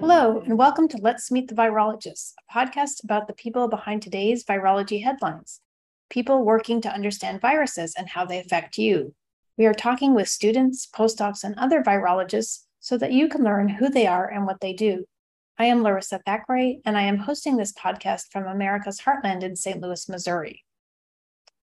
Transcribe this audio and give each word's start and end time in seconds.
Hello, 0.00 0.40
and 0.46 0.58
welcome 0.58 0.88
to 0.88 0.98
Let's 0.98 1.30
Meet 1.30 1.48
the 1.48 1.54
Virologists, 1.54 2.34
a 2.38 2.52
podcast 2.52 3.02
about 3.02 3.26
the 3.26 3.32
people 3.32 3.68
behind 3.68 4.02
today's 4.02 4.44
virology 4.44 5.02
headlines, 5.02 5.60
people 6.10 6.44
working 6.44 6.80
to 6.82 6.92
understand 6.92 7.40
viruses 7.40 7.94
and 7.96 8.08
how 8.08 8.24
they 8.24 8.38
affect 8.38 8.78
you. 8.78 9.14
We 9.58 9.66
are 9.66 9.74
talking 9.74 10.14
with 10.14 10.28
students, 10.28 10.86
postdocs, 10.86 11.44
and 11.44 11.58
other 11.58 11.82
virologists 11.82 12.64
so 12.80 12.98
that 12.98 13.12
you 13.12 13.28
can 13.28 13.42
learn 13.42 13.68
who 13.68 13.88
they 13.88 14.06
are 14.06 14.28
and 14.28 14.46
what 14.46 14.60
they 14.60 14.72
do. 14.72 15.04
I 15.58 15.66
am 15.66 15.82
Larissa 15.82 16.20
Thackeray, 16.24 16.80
and 16.84 16.96
I 16.96 17.02
am 17.02 17.18
hosting 17.18 17.56
this 17.56 17.72
podcast 17.72 18.32
from 18.32 18.46
America's 18.46 19.00
Heartland 19.00 19.42
in 19.42 19.56
St. 19.56 19.80
Louis, 19.80 20.08
Missouri. 20.08 20.64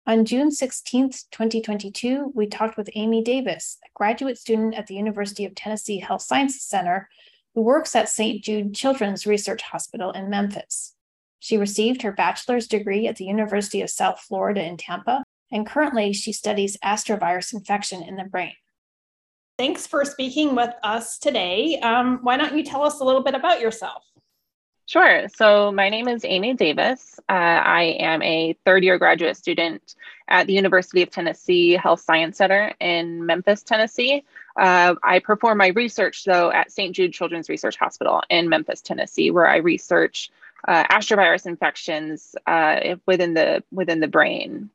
On 0.09 0.25
June 0.25 0.53
16, 0.53 1.11
2022, 1.33 2.31
we 2.33 2.47
talked 2.47 2.77
with 2.77 2.89
Amy 2.95 3.25
Davis, 3.25 3.79
a 3.85 3.89
graduate 3.93 4.39
student 4.39 4.77
at 4.77 4.87
the 4.87 4.95
University 4.95 5.45
of 5.45 5.57
Tennessee 5.57 5.99
Health 5.99 6.23
Sciences 6.23 6.63
Center 6.63 7.09
who 7.57 7.63
works 7.63 7.97
at 7.97 8.09
St. 8.09 8.41
Jude 8.45 8.73
Children's 8.73 9.27
Research 9.27 9.63
Hospital 9.63 10.13
in 10.13 10.31
Memphis. 10.31 10.95
She 11.41 11.57
received 11.57 12.03
her 12.03 12.13
bachelor's 12.13 12.69
degree 12.69 13.09
at 13.09 13.17
the 13.17 13.25
University 13.25 13.83
of 13.83 13.91
South 13.91 14.21
Florida 14.21 14.63
in 14.63 14.77
Tampa, 14.77 15.25
and 15.51 15.67
currently 15.67 16.13
she 16.13 16.33
studies 16.33 16.77
astrovirus 16.85 17.53
infection 17.53 18.05
in 18.05 18.15
the 18.15 18.25
brain. 18.25 18.53
Thanks 19.59 19.89
for 19.89 20.05
speaking 20.05 20.55
with 20.55 20.71
us 20.85 21.19
today. 21.19 21.81
Um, 21.81 22.21
why 22.23 22.37
don't 22.37 22.57
you 22.57 22.63
tell 22.63 22.85
us 22.85 23.01
a 23.01 23.05
little 23.05 23.25
bit 23.25 23.35
about 23.35 23.61
yourself? 23.61 24.05
Sure. 24.89 25.27
So, 25.29 25.73
my 25.73 25.89
name 25.89 26.07
is 26.07 26.25
Amy 26.25 26.55
Davis. 26.55 27.19
Uh, 27.29 27.33
I 27.33 27.97
am 27.99 28.23
a 28.23 28.57
third 28.65 28.85
year 28.85 28.99
graduate 28.99 29.37
student 29.37 29.97
at 30.29 30.47
the 30.47 30.53
University 30.53 31.03
of 31.03 31.11
Tennessee 31.11 31.73
Health 31.73 32.01
Science 32.01 32.39
Center 32.39 32.73
in 32.79 33.27
Memphis, 33.27 33.65
Tennessee. 33.65 34.23
Uh, 34.57 34.95
I 35.03 35.19
perform 35.19 35.59
my 35.59 35.69
research, 35.69 36.23
though, 36.25 36.53
at 36.53 36.71
St. 36.71 36.95
Jude 36.95 37.13
Children's 37.13 37.49
Research 37.49 37.77
Hospital 37.77 38.23
in 38.31 38.49
Memphis, 38.49 38.81
Tennessee, 38.81 39.33
where 39.33 39.49
I 39.49 39.57
research 39.57 40.31
uh, 40.69 40.85
astrovirus 40.85 41.47
infections 41.47 42.37
uh, 42.47 42.95
within 43.07 43.35
the 43.35 43.65
within 43.73 43.99
the 43.99 44.09
brain. 44.09 44.71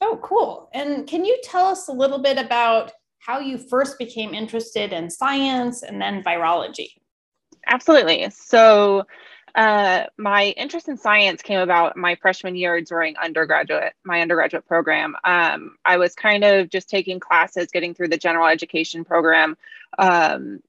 Oh, 0.00 0.18
cool! 0.22 0.70
And 0.72 1.06
can 1.06 1.26
you 1.26 1.38
tell 1.44 1.66
us 1.66 1.88
a 1.88 1.92
little 1.92 2.18
bit 2.18 2.38
about 2.38 2.92
how 3.18 3.40
you 3.40 3.58
first 3.58 3.98
became 3.98 4.32
interested 4.32 4.94
in 4.94 5.10
science 5.10 5.82
and 5.82 6.00
then 6.00 6.22
virology? 6.22 6.92
Absolutely. 7.68 8.30
So, 8.30 9.06
uh, 9.54 10.04
my 10.16 10.54
interest 10.56 10.88
in 10.88 10.96
science 10.96 11.42
came 11.42 11.58
about 11.58 11.96
my 11.96 12.14
freshman 12.16 12.54
year 12.54 12.80
during 12.80 13.16
undergraduate, 13.16 13.92
my 14.04 14.20
undergraduate 14.20 14.66
program. 14.66 15.16
Um, 15.24 15.76
I 15.84 15.96
was 15.96 16.14
kind 16.14 16.44
of 16.44 16.70
just 16.70 16.88
taking 16.88 17.18
classes, 17.18 17.68
getting 17.72 17.94
through 17.94 18.08
the 18.08 18.18
general 18.18 18.46
education 18.46 19.04
program. 19.04 19.56
Um, 19.98 20.60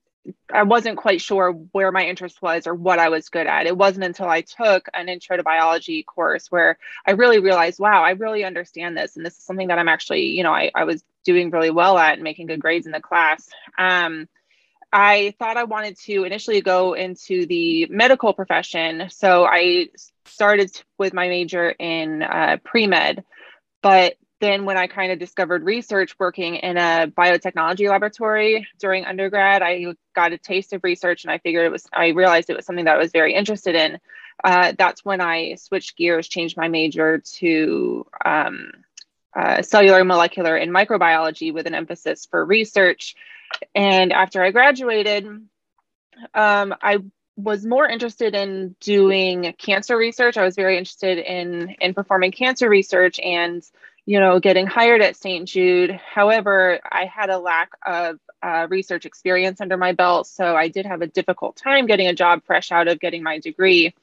I 0.51 0.63
wasn't 0.63 0.97
quite 0.97 1.21
sure 1.21 1.51
where 1.51 1.91
my 1.91 2.05
interest 2.05 2.41
was 2.41 2.67
or 2.67 2.73
what 2.73 2.99
I 2.99 3.09
was 3.09 3.29
good 3.29 3.47
at. 3.47 3.67
It 3.67 3.77
wasn't 3.77 4.05
until 4.05 4.27
I 4.27 4.41
took 4.41 4.87
an 4.93 5.09
intro 5.09 5.37
to 5.37 5.43
biology 5.43 6.03
course 6.03 6.51
where 6.51 6.77
I 7.05 7.11
really 7.11 7.39
realized, 7.39 7.79
wow, 7.79 8.03
I 8.03 8.11
really 8.11 8.43
understand 8.43 8.97
this. 8.97 9.15
And 9.15 9.25
this 9.25 9.37
is 9.37 9.43
something 9.43 9.67
that 9.67 9.79
I'm 9.79 9.87
actually, 9.87 10.27
you 10.27 10.43
know, 10.43 10.53
I, 10.53 10.71
I 10.75 10.83
was 10.83 11.03
doing 11.25 11.51
really 11.51 11.71
well 11.71 11.97
at 11.97 12.13
and 12.13 12.23
making 12.23 12.47
good 12.47 12.59
grades 12.59 12.85
in 12.85 12.91
the 12.91 13.01
class. 13.01 13.49
Um, 13.77 14.27
I 14.91 15.35
thought 15.37 15.57
I 15.57 15.65
wanted 15.65 15.97
to 16.05 16.23
initially 16.23 16.61
go 16.61 16.93
into 16.93 17.45
the 17.45 17.85
medical 17.89 18.33
profession. 18.33 19.09
So 19.09 19.45
I 19.45 19.89
started 20.25 20.71
with 20.97 21.13
my 21.13 21.27
major 21.27 21.69
in 21.69 22.23
uh, 22.23 22.57
pre 22.63 22.87
med. 22.87 23.23
But 23.81 24.15
then, 24.41 24.65
when 24.65 24.77
I 24.77 24.87
kind 24.87 25.11
of 25.11 25.19
discovered 25.19 25.63
research 25.63 26.15
working 26.17 26.55
in 26.55 26.77
a 26.77 27.11
biotechnology 27.15 27.89
laboratory 27.89 28.67
during 28.79 29.05
undergrad, 29.05 29.61
I 29.61 29.93
got 30.15 30.31
a 30.31 30.37
taste 30.37 30.71
of 30.73 30.83
research 30.83 31.23
and 31.23 31.31
I 31.31 31.39
figured 31.39 31.65
it 31.65 31.71
was, 31.71 31.85
I 31.93 32.09
realized 32.09 32.49
it 32.49 32.55
was 32.55 32.65
something 32.65 32.85
that 32.85 32.95
I 32.95 32.99
was 32.99 33.11
very 33.11 33.33
interested 33.33 33.75
in. 33.75 33.99
Uh, 34.41 34.73
that's 34.77 35.03
when 35.03 35.19
I 35.19 35.55
switched 35.55 35.97
gears, 35.97 36.29
changed 36.29 36.55
my 36.55 36.69
major 36.69 37.21
to 37.35 38.05
um, 38.23 38.71
uh, 39.35 39.61
cellular, 39.61 40.03
molecular, 40.05 40.55
and 40.55 40.71
microbiology 40.71 41.53
with 41.53 41.67
an 41.67 41.75
emphasis 41.75 42.25
for 42.25 42.43
research. 42.45 43.15
And 43.75 44.11
after 44.13 44.43
I 44.43 44.51
graduated, 44.51 45.25
um, 45.25 46.75
I 46.81 46.99
was 47.35 47.65
more 47.65 47.87
interested 47.87 48.35
in 48.35 48.75
doing 48.81 49.53
cancer 49.57 49.95
research. 49.97 50.37
I 50.37 50.43
was 50.43 50.55
very 50.55 50.77
interested 50.77 51.17
in 51.17 51.75
in 51.79 51.93
performing 51.93 52.31
cancer 52.31 52.69
research 52.69 53.19
and 53.19 53.63
you 54.05 54.19
know 54.19 54.39
getting 54.39 54.67
hired 54.67 55.01
at 55.01 55.15
St. 55.15 55.47
Jude. 55.47 55.91
However, 55.91 56.79
I 56.91 57.05
had 57.05 57.29
a 57.29 57.39
lack 57.39 57.69
of 57.85 58.19
uh, 58.43 58.67
research 58.69 59.05
experience 59.05 59.61
under 59.61 59.77
my 59.77 59.93
belt, 59.93 60.27
so 60.27 60.55
I 60.55 60.67
did 60.67 60.85
have 60.85 61.01
a 61.01 61.07
difficult 61.07 61.55
time 61.55 61.85
getting 61.85 62.07
a 62.07 62.13
job 62.13 62.43
fresh 62.45 62.71
out 62.71 62.87
of 62.87 62.99
getting 62.99 63.23
my 63.23 63.39
degree. 63.39 63.93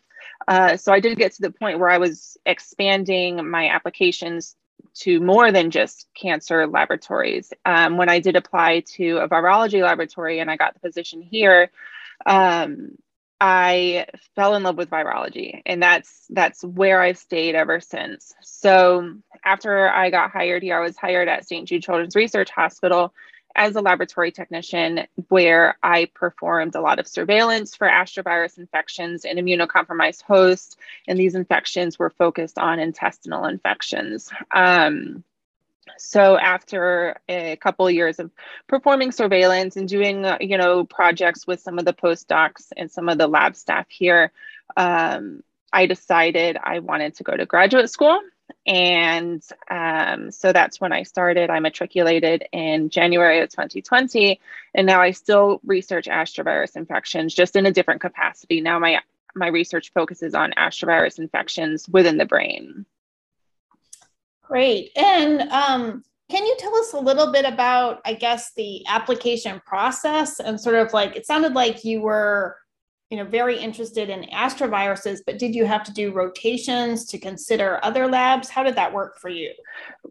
Uh, 0.48 0.76
so 0.76 0.92
I 0.92 1.00
did 1.00 1.18
get 1.18 1.32
to 1.34 1.42
the 1.42 1.50
point 1.50 1.78
where 1.78 1.90
I 1.90 1.98
was 1.98 2.36
expanding 2.46 3.48
my 3.48 3.68
applications 3.68 4.54
to 4.94 5.20
more 5.20 5.52
than 5.52 5.70
just 5.70 6.06
cancer 6.14 6.66
laboratories. 6.66 7.52
Um, 7.64 7.96
when 7.96 8.08
I 8.08 8.20
did 8.20 8.36
apply 8.36 8.80
to 8.96 9.18
a 9.18 9.28
virology 9.28 9.82
laboratory 9.82 10.40
and 10.40 10.50
I 10.50 10.56
got 10.56 10.74
the 10.74 10.80
position 10.80 11.20
here, 11.22 11.70
um, 12.24 12.96
I 13.38 14.06
fell 14.34 14.54
in 14.54 14.62
love 14.62 14.78
with 14.78 14.88
virology, 14.88 15.60
and 15.66 15.82
that's 15.82 16.26
that's 16.30 16.64
where 16.64 17.02
I've 17.02 17.18
stayed 17.18 17.54
ever 17.54 17.80
since. 17.80 18.34
So 18.40 19.16
after 19.44 19.90
I 19.90 20.08
got 20.10 20.30
hired 20.30 20.62
here, 20.62 20.78
I 20.78 20.82
was 20.82 20.96
hired 20.96 21.28
at 21.28 21.46
St. 21.46 21.68
Jude 21.68 21.82
Children's 21.82 22.16
Research 22.16 22.48
Hospital 22.50 23.12
as 23.56 23.74
a 23.74 23.80
laboratory 23.80 24.30
technician 24.30 25.06
where 25.28 25.76
I 25.82 26.10
performed 26.14 26.74
a 26.74 26.80
lot 26.80 26.98
of 26.98 27.08
surveillance 27.08 27.74
for 27.74 27.88
astrovirus 27.88 28.58
infections 28.58 29.24
in 29.24 29.38
immunocompromised 29.38 30.22
hosts. 30.22 30.76
And 31.08 31.18
these 31.18 31.34
infections 31.34 31.98
were 31.98 32.10
focused 32.10 32.58
on 32.58 32.78
intestinal 32.78 33.46
infections. 33.46 34.30
Um, 34.54 35.24
so 35.98 36.36
after 36.36 37.16
a 37.28 37.56
couple 37.56 37.86
of 37.86 37.94
years 37.94 38.18
of 38.18 38.30
performing 38.66 39.12
surveillance 39.12 39.76
and 39.76 39.88
doing, 39.88 40.26
you 40.40 40.58
know, 40.58 40.84
projects 40.84 41.46
with 41.46 41.60
some 41.60 41.78
of 41.78 41.84
the 41.84 41.94
postdocs 41.94 42.72
and 42.76 42.90
some 42.90 43.08
of 43.08 43.18
the 43.18 43.26
lab 43.26 43.56
staff 43.56 43.86
here, 43.88 44.32
um, 44.76 45.42
I 45.72 45.86
decided 45.86 46.58
I 46.62 46.80
wanted 46.80 47.14
to 47.16 47.24
go 47.24 47.36
to 47.36 47.46
graduate 47.46 47.90
school. 47.90 48.20
And 48.66 49.42
um, 49.70 50.30
so 50.30 50.52
that's 50.52 50.80
when 50.80 50.92
I 50.92 51.04
started. 51.04 51.50
I 51.50 51.60
matriculated 51.60 52.44
in 52.52 52.90
January 52.90 53.40
of 53.40 53.48
2020. 53.50 54.40
And 54.74 54.86
now 54.86 55.00
I 55.00 55.12
still 55.12 55.60
research 55.64 56.06
astrovirus 56.06 56.76
infections, 56.76 57.34
just 57.34 57.54
in 57.54 57.66
a 57.66 57.72
different 57.72 58.00
capacity. 58.00 58.60
Now 58.60 58.78
my, 58.78 59.00
my 59.34 59.48
research 59.48 59.92
focuses 59.92 60.34
on 60.34 60.52
astrovirus 60.58 61.18
infections 61.18 61.88
within 61.88 62.18
the 62.18 62.26
brain. 62.26 62.86
Great. 64.42 64.90
And 64.96 65.42
um, 65.50 66.04
can 66.28 66.44
you 66.44 66.56
tell 66.58 66.74
us 66.76 66.92
a 66.92 66.98
little 66.98 67.30
bit 67.30 67.44
about, 67.44 68.00
I 68.04 68.14
guess, 68.14 68.52
the 68.54 68.84
application 68.88 69.60
process 69.64 70.40
and 70.40 70.60
sort 70.60 70.76
of 70.76 70.92
like 70.92 71.14
it 71.14 71.26
sounded 71.26 71.54
like 71.54 71.84
you 71.84 72.00
were 72.00 72.56
you 73.10 73.16
know 73.16 73.24
very 73.24 73.58
interested 73.58 74.10
in 74.10 74.24
astroviruses 74.30 75.20
but 75.24 75.38
did 75.38 75.54
you 75.54 75.64
have 75.64 75.84
to 75.84 75.92
do 75.92 76.12
rotations 76.12 77.04
to 77.06 77.18
consider 77.18 77.78
other 77.82 78.08
labs? 78.08 78.48
How 78.48 78.62
did 78.62 78.76
that 78.76 78.92
work 78.92 79.18
for 79.18 79.28
you? 79.28 79.52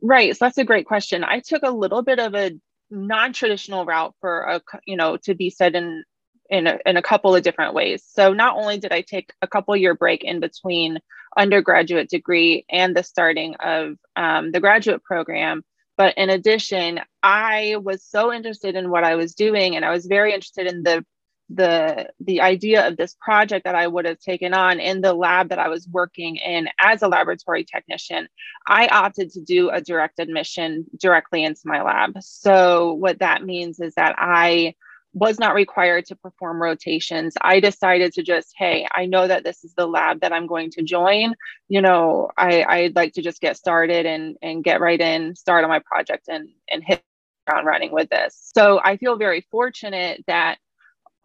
Right 0.02 0.36
so 0.36 0.46
that's 0.46 0.58
a 0.58 0.64
great 0.64 0.86
question. 0.86 1.24
I 1.24 1.40
took 1.40 1.64
a 1.64 1.72
little 1.72 2.02
bit 2.02 2.20
of 2.20 2.36
a 2.36 2.52
non-traditional 2.92 3.86
route 3.86 4.14
for 4.22 4.42
a 4.42 4.62
you 4.86 4.96
know 4.96 5.18
to 5.18 5.36
be 5.36 5.50
said 5.50 5.76
in 5.76 6.04
in 6.50 6.68
a, 6.68 6.78
in 6.86 6.96
a 6.96 7.02
couple 7.02 7.36
of 7.36 7.42
different 7.42 7.74
ways. 7.74 8.04
So 8.06 8.32
not 8.32 8.56
only 8.56 8.78
did 8.78 8.92
i 8.92 9.02
take 9.02 9.32
a 9.42 9.48
couple 9.48 9.76
year 9.76 9.96
break 9.96 10.24
in 10.24 10.40
between 10.40 11.00
undergraduate 11.38 12.10
degree 12.10 12.66
and 12.70 12.96
the 12.96 13.04
starting 13.04 13.56
of 13.56 13.96
um, 14.16 14.52
the 14.52 14.60
graduate 14.60 15.04
program 15.04 15.64
but 15.98 16.14
in 16.18 16.30
addition 16.30 17.00
i 17.24 17.76
was 17.82 18.04
so 18.04 18.32
interested 18.32 18.76
in 18.76 18.90
what 18.90 19.04
i 19.04 19.16
was 19.16 19.36
doing 19.36 19.76
and 19.76 19.84
i 19.84 19.92
was 19.92 20.06
very 20.06 20.34
interested 20.34 20.68
in 20.68 20.84
the 20.84 21.06
the 21.50 22.10
the 22.20 22.42
idea 22.42 22.88
of 22.88 22.98
this 22.98 23.16
project 23.20 23.66
that 23.66 23.76
I 23.76 23.88
would 23.88 24.06
have 24.06 24.20
taken 24.20 24.54
on 24.54 24.80
in 24.80 25.02
the 25.02 25.14
lab 25.14 25.50
that 25.50 25.60
I 25.60 25.70
was 25.70 25.88
working 25.88 26.38
in 26.38 26.68
as 26.80 27.02
a 27.02 27.08
laboratory 27.08 27.64
technician, 27.64 28.28
I 28.68 28.88
opted 28.88 29.32
to 29.32 29.42
do 29.42 29.70
a 29.70 29.82
direct 29.82 30.20
admission 30.20 30.86
directly 31.00 31.44
into 31.44 31.62
my 31.66 31.84
lab. 31.84 32.18
So 32.22 32.94
what 32.94 33.20
that 33.20 33.44
means 33.44 33.80
is 33.80 33.94
that 33.96 34.16
I 34.18 34.74
was 35.14 35.40
not 35.40 35.56
required 35.56 36.06
to 36.06 36.16
perform 36.16 36.62
rotations. 36.62 37.36
I 37.42 37.62
decided 37.62 38.12
to 38.14 38.24
just, 38.24 38.54
hey, 38.58 38.86
I 38.92 39.06
know 39.06 39.26
that 39.26 39.46
this 39.46 39.64
is 39.64 39.74
the 39.74 39.88
lab 39.88 40.20
that 40.22 40.34
I'm 40.34 40.46
going 40.46 40.72
to 40.72 40.84
join. 40.84 41.36
You 41.70 41.82
know, 41.82 42.30
I, 42.38 42.66
I'd 42.68 42.96
like 42.98 43.14
to 43.14 43.22
just 43.22 43.40
get 43.40 43.56
started 43.56 44.06
and 44.06 44.36
and 44.42 44.64
get 44.64 44.82
right 44.82 45.00
in, 45.00 45.36
start 45.36 45.64
on 45.64 45.70
my 45.70 45.80
project 45.80 46.28
and 46.28 46.50
and 46.72 46.84
hit 46.84 47.02
ground 47.48 47.68
running 47.68 47.92
with 47.92 48.10
this. 48.10 48.52
So 48.56 48.82
I 48.84 48.98
feel 48.98 49.18
very 49.18 49.46
fortunate 49.52 50.24
that 50.28 50.58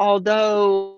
although 0.01 0.97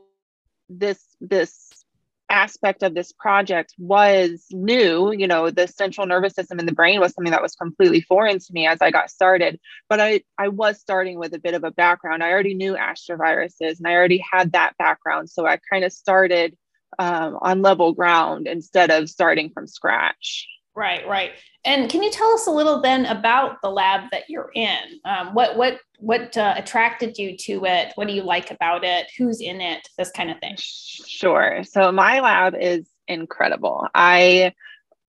this 0.71 1.05
this 1.21 1.85
aspect 2.31 2.83
of 2.83 2.95
this 2.95 3.13
project 3.13 3.75
was 3.79 4.47
new. 4.51 5.13
You 5.13 5.29
know, 5.29 5.51
the 5.51 5.69
central 5.69 6.07
nervous 6.07 6.35
system 6.35 6.59
in 6.59 6.65
the 6.67 6.73
brain 6.73 6.99
was 6.99 7.13
something 7.13 7.31
that 7.31 7.43
was 7.43 7.55
completely 7.55 8.01
foreign 8.01 8.39
to 8.39 8.53
me 8.53 8.67
as 8.67 8.81
I 8.81 8.91
got 8.91 9.11
started. 9.11 9.61
But 9.89 10.01
I, 10.01 10.23
I 10.39 10.49
was 10.49 10.81
starting 10.81 11.19
with 11.19 11.35
a 11.35 11.39
bit 11.39 11.53
of 11.53 11.63
a 11.63 11.71
background. 11.71 12.25
I 12.25 12.31
already 12.31 12.55
knew 12.55 12.75
astroviruses 12.75 13.79
and 13.79 13.87
I 13.87 13.93
already 13.93 14.25
had 14.33 14.53
that 14.53 14.79
background. 14.79 15.29
So 15.29 15.47
I 15.47 15.59
kind 15.71 15.85
of 15.85 15.93
started 15.93 16.57
um, 16.99 17.39
on 17.43 17.61
level 17.61 17.93
ground 17.93 18.47
instead 18.47 18.91
of 18.91 19.11
starting 19.11 19.51
from 19.51 19.67
scratch. 19.67 20.49
Right, 20.75 21.07
right. 21.07 21.33
And 21.65 21.91
can 21.91 22.03
you 22.03 22.11
tell 22.11 22.33
us 22.33 22.47
a 22.47 22.51
little 22.51 22.81
then 22.81 23.05
about 23.07 23.61
the 23.63 23.71
lab 23.71 24.11
that 24.11 24.31
you're 24.31 24.51
in? 24.55 24.79
Um, 25.05 25.35
what 25.35 25.57
what 25.57 25.79
what 25.99 26.37
uh, 26.37 26.55
attracted 26.57 27.19
you 27.19 27.37
to 27.37 27.65
it? 27.67 27.93
What 27.95 28.09
do 28.09 28.15
you 28.15 28.23
like 28.23 28.51
about 28.51 28.83
it? 28.83 29.11
Who's 29.19 29.41
in 29.41 29.61
it? 29.61 29.87
This 29.99 30.11
kind 30.11 30.31
of 30.31 30.39
thing. 30.39 30.57
Sure. 30.59 31.63
So 31.65 31.93
my 31.93 32.21
lab 32.21 32.55
is 32.59 32.89
incredible. 33.07 33.87
I 33.95 34.55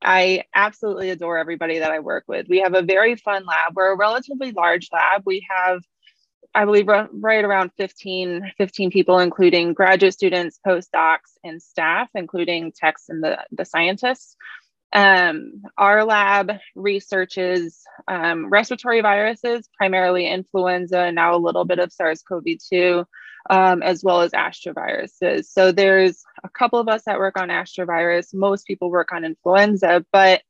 I 0.02 0.44
absolutely 0.54 1.12
adore 1.12 1.38
everybody 1.38 1.80
that 1.80 1.92
I 1.92 2.00
work 2.00 2.26
with. 2.28 2.48
We 2.50 2.60
have 2.60 2.74
a 2.74 2.82
very 2.82 3.16
fun 3.16 3.46
lab. 3.46 3.74
We're 3.76 3.94
a 3.94 3.98
relatively 3.98 4.52
large 4.52 4.90
lab. 4.92 5.24
We 5.26 5.48
have 5.50 5.82
I 6.56 6.66
believe 6.66 6.88
right 6.88 7.44
around 7.44 7.72
15, 7.78 8.52
15 8.58 8.92
people, 8.92 9.18
including 9.18 9.74
graduate 9.74 10.14
students, 10.14 10.60
postdocs, 10.66 11.32
and 11.44 11.60
staff, 11.60 12.10
including 12.14 12.72
techs 12.72 13.10
and 13.10 13.24
the, 13.24 13.40
the 13.52 13.66
scientists. 13.66 14.36
Um, 14.94 15.64
our 15.78 16.06
lab 16.06 16.52
researches 16.76 17.84
um, 18.08 18.50
respiratory 18.50 19.02
viruses, 19.02 19.70
primarily 19.78 20.28
influenza, 20.28 21.00
and 21.00 21.16
now 21.16 21.36
a 21.36 21.38
little 21.38 21.66
bit 21.66 21.80
of 21.80 21.92
SARS 21.92 22.22
CoV 22.22 22.44
2, 22.70 23.06
um, 23.50 23.84
as 23.84 24.04
well 24.04 24.22
as 24.22 24.32
astroviruses. 24.32 25.46
So 25.46 25.72
there's 25.72 26.24
a 26.44 26.50
couple 26.50 26.80
of 26.80 26.88
us 26.88 27.04
that 27.06 27.18
work 27.20 27.40
on 27.40 27.50
astrovirus. 27.50 28.34
Most 28.34 28.68
people 28.68 28.92
work 28.92 29.12
on 29.12 29.26
influenza, 29.26 30.06
but 30.12 30.42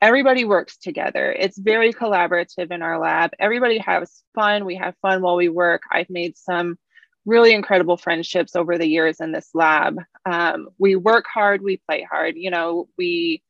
everybody 0.00 0.44
works 0.44 0.76
together. 0.78 1.32
It's 1.32 1.58
very 1.58 1.92
collaborative 1.92 2.70
in 2.70 2.82
our 2.82 2.98
lab. 2.98 3.32
Everybody 3.38 3.78
has 3.78 4.22
fun. 4.34 4.64
We 4.64 4.76
have 4.76 4.94
fun 5.02 5.22
while 5.22 5.36
we 5.36 5.48
work. 5.48 5.82
I've 5.92 6.10
made 6.10 6.38
some 6.38 6.78
really 7.26 7.52
incredible 7.52 7.98
friendships 7.98 8.56
over 8.56 8.78
the 8.78 8.88
years 8.88 9.20
in 9.20 9.32
this 9.32 9.50
lab. 9.52 9.98
Um, 10.24 10.68
we 10.78 10.96
work 10.96 11.26
hard, 11.32 11.60
we 11.62 11.82
play 11.86 12.06
hard. 12.10 12.34
You 12.36 12.50
know, 12.50 12.88
we 12.96 13.42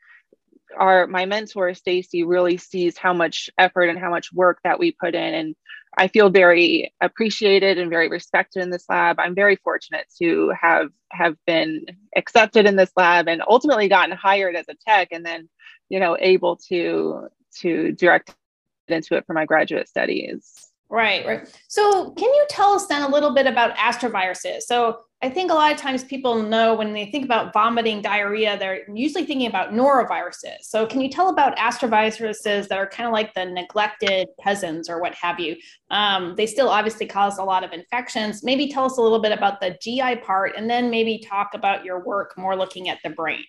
our 0.78 1.06
my 1.06 1.26
mentor 1.26 1.74
Stacy 1.74 2.22
really 2.22 2.56
sees 2.56 2.96
how 2.96 3.12
much 3.12 3.50
effort 3.58 3.84
and 3.84 3.98
how 3.98 4.10
much 4.10 4.32
work 4.32 4.58
that 4.64 4.78
we 4.78 4.92
put 4.92 5.14
in 5.14 5.34
and 5.34 5.56
I 5.98 6.08
feel 6.08 6.30
very 6.30 6.92
appreciated 7.00 7.78
and 7.78 7.90
very 7.90 8.08
respected 8.08 8.62
in 8.62 8.70
this 8.70 8.84
lab. 8.88 9.18
I'm 9.18 9.34
very 9.34 9.56
fortunate 9.56 10.06
to 10.20 10.52
have 10.60 10.90
have 11.10 11.34
been 11.46 11.84
accepted 12.16 12.66
in 12.66 12.76
this 12.76 12.92
lab 12.96 13.28
and 13.28 13.42
ultimately 13.48 13.88
gotten 13.88 14.16
hired 14.16 14.54
as 14.54 14.66
a 14.68 14.76
tech 14.86 15.08
and 15.10 15.26
then 15.26 15.48
you 15.88 15.98
know 15.98 16.16
able 16.20 16.56
to 16.68 17.28
to 17.60 17.92
direct 17.92 18.34
into 18.88 19.16
it 19.16 19.24
for 19.26 19.32
my 19.32 19.44
graduate 19.44 19.88
studies. 19.88 20.70
Right, 20.88 21.24
right. 21.24 21.60
So, 21.68 22.10
can 22.10 22.28
you 22.34 22.46
tell 22.48 22.72
us 22.72 22.86
then 22.86 23.02
a 23.02 23.08
little 23.08 23.32
bit 23.32 23.46
about 23.46 23.76
astroviruses? 23.76 24.62
So, 24.62 25.00
I 25.22 25.28
think 25.28 25.50
a 25.50 25.54
lot 25.54 25.70
of 25.70 25.76
times 25.76 26.02
people 26.02 26.42
know 26.42 26.74
when 26.74 26.94
they 26.94 27.04
think 27.04 27.26
about 27.26 27.52
vomiting, 27.52 28.00
diarrhea, 28.00 28.58
they're 28.58 28.90
usually 28.90 29.26
thinking 29.26 29.48
about 29.48 29.72
noroviruses. 29.74 30.62
So, 30.62 30.86
can 30.86 31.02
you 31.02 31.10
tell 31.10 31.28
about 31.28 31.58
astroviruses 31.58 32.68
that 32.68 32.78
are 32.78 32.86
kind 32.86 33.06
of 33.06 33.12
like 33.12 33.34
the 33.34 33.44
neglected 33.44 34.28
cousins 34.42 34.88
or 34.88 34.98
what 34.98 35.14
have 35.14 35.38
you? 35.38 35.56
Um, 35.90 36.34
they 36.36 36.46
still 36.46 36.70
obviously 36.70 37.06
cause 37.06 37.36
a 37.36 37.44
lot 37.44 37.64
of 37.64 37.72
infections. 37.72 38.42
Maybe 38.42 38.68
tell 38.68 38.86
us 38.86 38.96
a 38.96 39.02
little 39.02 39.20
bit 39.20 39.32
about 39.32 39.60
the 39.60 39.76
GI 39.82 40.16
part 40.16 40.56
and 40.56 40.70
then 40.70 40.88
maybe 40.88 41.18
talk 41.18 41.50
about 41.52 41.84
your 41.84 42.02
work 42.02 42.38
more 42.38 42.56
looking 42.56 42.88
at 42.88 42.98
the 43.04 43.10
brain. 43.10 43.44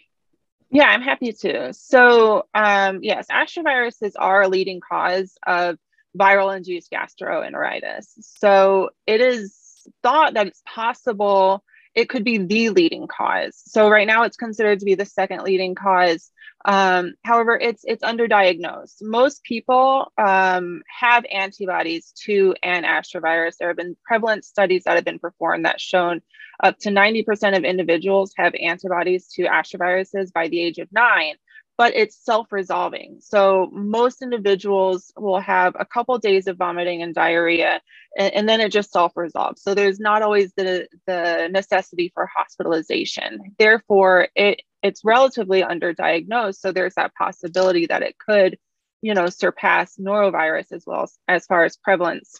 Yeah, 0.71 0.89
I'm 0.89 1.01
happy 1.01 1.31
to. 1.31 1.73
So, 1.73 2.47
um, 2.53 2.99
yes, 3.01 3.27
astroviruses 3.31 4.13
are 4.17 4.41
a 4.41 4.47
leading 4.49 4.81
cause 4.81 5.37
of 5.47 5.77
viral 6.17 6.55
induced 6.55 6.91
gastroenteritis. 6.91 8.07
So 8.19 8.89
it 9.07 9.21
is 9.21 9.60
thought 10.03 10.33
that 10.35 10.47
it's 10.47 10.61
possible 10.65 11.63
it 11.93 12.07
could 12.07 12.23
be 12.23 12.37
the 12.37 12.69
leading 12.69 13.07
cause. 13.07 13.61
So 13.65 13.89
right 13.89 14.07
now 14.07 14.23
it's 14.23 14.37
considered 14.37 14.79
to 14.79 14.85
be 14.85 14.95
the 14.95 15.05
second 15.05 15.43
leading 15.43 15.75
cause. 15.75 16.31
Um, 16.63 17.15
however, 17.23 17.57
it's 17.59 17.83
it's 17.85 18.03
underdiagnosed. 18.03 18.97
Most 19.01 19.43
people 19.43 20.11
um, 20.17 20.83
have 20.87 21.25
antibodies 21.31 22.13
to 22.25 22.55
an 22.63 22.83
astrovirus. 22.83 23.57
There 23.57 23.67
have 23.67 23.77
been 23.77 23.97
prevalent 24.05 24.45
studies 24.45 24.83
that 24.83 24.95
have 24.95 25.05
been 25.05 25.19
performed 25.19 25.65
that 25.65 25.81
shown 25.81 26.21
up 26.63 26.77
to 26.79 26.89
90% 26.89 27.57
of 27.57 27.63
individuals 27.63 28.33
have 28.37 28.53
antibodies 28.53 29.27
to 29.33 29.43
astroviruses 29.43 30.31
by 30.31 30.47
the 30.47 30.61
age 30.61 30.77
of 30.77 30.87
nine 30.91 31.35
but 31.81 31.95
it's 31.95 32.23
self-resolving. 32.23 33.17
So 33.21 33.67
most 33.73 34.21
individuals 34.21 35.11
will 35.17 35.39
have 35.39 35.75
a 35.79 35.83
couple 35.83 36.15
days 36.19 36.45
of 36.45 36.55
vomiting 36.55 37.01
and 37.01 37.15
diarrhea, 37.15 37.81
and, 38.15 38.31
and, 38.35 38.47
then 38.47 38.61
it 38.61 38.71
just 38.71 38.91
self-resolves. 38.91 39.63
So 39.63 39.73
there's 39.73 39.99
not 39.99 40.21
always 40.21 40.53
the, 40.53 40.87
the 41.07 41.49
necessity 41.51 42.11
for 42.13 42.29
hospitalization. 42.37 43.55
Therefore, 43.57 44.27
it 44.35 44.61
it's 44.83 45.03
relatively 45.03 45.63
underdiagnosed. 45.63 46.57
So 46.57 46.71
there's 46.71 46.93
that 46.97 47.15
possibility 47.15 47.87
that 47.87 48.03
it 48.03 48.15
could, 48.19 48.59
you 49.01 49.15
know, 49.15 49.29
surpass 49.29 49.95
norovirus 49.97 50.71
as 50.71 50.83
well 50.85 51.05
as, 51.05 51.17
as 51.27 51.47
far 51.47 51.65
as 51.65 51.77
prevalence. 51.77 52.39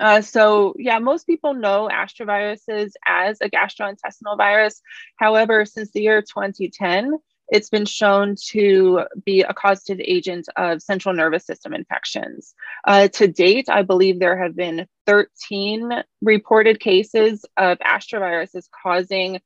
Uh, 0.00 0.22
so 0.22 0.72
yeah, 0.78 0.98
most 0.98 1.26
people 1.26 1.52
know 1.52 1.90
astroviruses 1.92 2.92
as 3.06 3.36
a 3.42 3.50
gastrointestinal 3.50 4.38
virus. 4.38 4.80
However, 5.16 5.66
since 5.66 5.90
the 5.90 6.00
year 6.00 6.22
2010, 6.22 7.18
it's 7.48 7.70
been 7.70 7.86
shown 7.86 8.34
to 8.48 9.02
be 9.24 9.42
a 9.42 9.54
causative 9.54 10.00
agent 10.04 10.48
of 10.56 10.82
central 10.82 11.14
nervous 11.14 11.46
system 11.46 11.72
infections. 11.74 12.54
Uh, 12.86 13.08
to 13.08 13.28
date, 13.28 13.68
I 13.68 13.82
believe 13.82 14.18
there 14.18 14.42
have 14.42 14.56
been 14.56 14.86
13 15.06 15.90
reported 16.22 16.80
cases 16.80 17.44
of 17.56 17.78
astroviruses 17.78 18.68
causing 18.82 19.40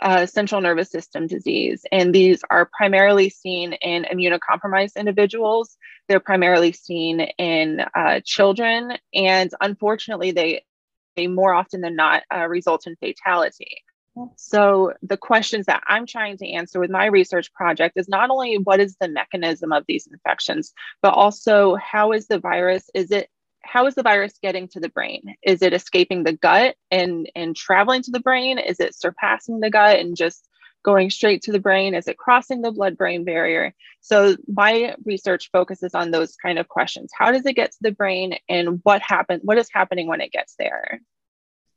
uh, 0.00 0.26
central 0.26 0.60
nervous 0.60 0.90
system 0.90 1.26
disease. 1.26 1.84
And 1.90 2.14
these 2.14 2.42
are 2.50 2.68
primarily 2.76 3.30
seen 3.30 3.72
in 3.74 4.04
immunocompromised 4.04 4.96
individuals. 4.96 5.76
They're 6.08 6.20
primarily 6.20 6.72
seen 6.72 7.20
in 7.20 7.80
uh, 7.94 8.20
children. 8.24 8.92
And 9.14 9.50
unfortunately, 9.60 10.32
they, 10.32 10.64
they 11.16 11.26
more 11.28 11.54
often 11.54 11.80
than 11.80 11.96
not 11.96 12.24
uh, 12.34 12.46
result 12.46 12.86
in 12.86 12.96
fatality. 12.96 13.82
So, 14.36 14.94
the 15.02 15.16
questions 15.16 15.66
that 15.66 15.82
I'm 15.86 16.06
trying 16.06 16.38
to 16.38 16.48
answer 16.48 16.80
with 16.80 16.90
my 16.90 17.06
research 17.06 17.52
project 17.52 17.96
is 17.96 18.08
not 18.08 18.30
only 18.30 18.56
what 18.56 18.80
is 18.80 18.96
the 19.00 19.08
mechanism 19.08 19.72
of 19.72 19.84
these 19.86 20.06
infections, 20.06 20.72
but 21.02 21.14
also 21.14 21.76
how 21.76 22.12
is 22.12 22.26
the 22.26 22.38
virus, 22.38 22.88
is 22.94 23.10
it 23.10 23.28
how 23.62 23.86
is 23.86 23.94
the 23.94 24.02
virus 24.02 24.38
getting 24.40 24.68
to 24.68 24.80
the 24.80 24.88
brain? 24.88 25.34
Is 25.42 25.60
it 25.60 25.74
escaping 25.74 26.22
the 26.22 26.32
gut 26.32 26.76
and, 26.90 27.28
and 27.34 27.56
traveling 27.56 28.02
to 28.02 28.12
the 28.12 28.20
brain? 28.20 28.58
Is 28.58 28.78
it 28.78 28.94
surpassing 28.94 29.60
the 29.60 29.70
gut 29.70 29.98
and 29.98 30.16
just 30.16 30.48
going 30.84 31.10
straight 31.10 31.42
to 31.42 31.52
the 31.52 31.58
brain? 31.58 31.94
Is 31.94 32.06
it 32.06 32.16
crossing 32.16 32.62
the 32.62 32.70
blood 32.70 32.96
brain 32.96 33.24
barrier? 33.24 33.74
So, 34.00 34.36
my 34.46 34.94
research 35.04 35.50
focuses 35.50 35.94
on 35.94 36.10
those 36.10 36.36
kind 36.36 36.58
of 36.58 36.68
questions. 36.68 37.10
How 37.16 37.32
does 37.32 37.44
it 37.44 37.56
get 37.56 37.72
to 37.72 37.78
the 37.80 37.92
brain 37.92 38.38
and 38.48 38.80
what 38.84 39.02
happens? 39.02 39.42
What 39.44 39.58
is 39.58 39.68
happening 39.72 40.06
when 40.06 40.20
it 40.20 40.32
gets 40.32 40.54
there? 40.58 41.00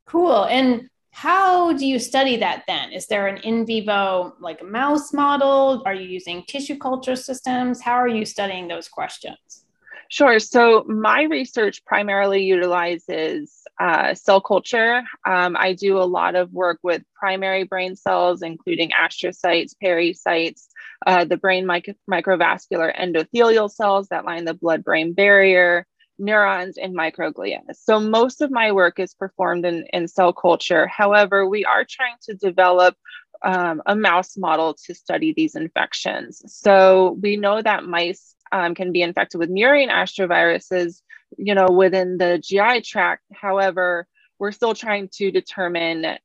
Cool. 0.06 0.44
And 0.44 0.88
how 1.10 1.72
do 1.72 1.86
you 1.86 1.98
study 1.98 2.36
that 2.36 2.64
then? 2.66 2.92
Is 2.92 3.06
there 3.06 3.26
an 3.26 3.38
in 3.38 3.66
vivo, 3.66 4.34
like 4.40 4.60
a 4.60 4.64
mouse 4.64 5.12
model? 5.12 5.82
Are 5.84 5.94
you 5.94 6.06
using 6.08 6.44
tissue 6.44 6.78
culture 6.78 7.16
systems? 7.16 7.80
How 7.80 7.94
are 7.94 8.08
you 8.08 8.24
studying 8.24 8.68
those 8.68 8.88
questions? 8.88 9.64
Sure. 10.08 10.40
So 10.40 10.84
my 10.88 11.22
research 11.22 11.84
primarily 11.84 12.42
utilizes 12.42 13.62
uh, 13.78 14.14
cell 14.14 14.40
culture. 14.40 15.02
Um, 15.24 15.56
I 15.56 15.72
do 15.72 15.98
a 15.98 16.04
lot 16.04 16.34
of 16.34 16.52
work 16.52 16.80
with 16.82 17.02
primary 17.14 17.62
brain 17.62 17.94
cells, 17.94 18.42
including 18.42 18.90
astrocytes, 18.90 19.72
pericytes, 19.82 20.66
uh, 21.06 21.24
the 21.24 21.36
brain 21.36 21.64
mic- 21.64 21.96
microvascular 22.10 22.94
endothelial 22.98 23.70
cells 23.70 24.08
that 24.08 24.24
line 24.24 24.44
the 24.44 24.54
blood 24.54 24.82
brain 24.82 25.12
barrier, 25.12 25.86
neurons, 26.20 26.76
and 26.78 26.94
microglia. 26.96 27.60
So 27.72 27.98
most 27.98 28.42
of 28.42 28.50
my 28.50 28.72
work 28.72 28.98
is 29.00 29.14
performed 29.14 29.64
in, 29.64 29.86
in 29.92 30.08
cell 30.08 30.32
culture. 30.32 30.86
However, 30.86 31.48
we 31.48 31.64
are 31.64 31.84
trying 31.88 32.16
to 32.22 32.34
develop 32.34 32.96
um, 33.42 33.82
a 33.86 33.96
mouse 33.96 34.36
model 34.36 34.74
to 34.86 34.94
study 34.94 35.32
these 35.34 35.54
infections. 35.56 36.42
So 36.46 37.18
we 37.22 37.36
know 37.36 37.62
that 37.62 37.84
mice 37.84 38.34
um, 38.52 38.74
can 38.74 38.92
be 38.92 39.02
infected 39.02 39.38
with 39.38 39.50
murine 39.50 39.90
astroviruses, 39.90 41.00
you 41.38 41.54
know, 41.54 41.68
within 41.68 42.18
the 42.18 42.38
GI 42.38 42.82
tract. 42.82 43.24
However, 43.32 44.06
we're 44.38 44.52
still 44.52 44.74
trying 44.74 45.08
to 45.14 45.30
determine 45.30 46.18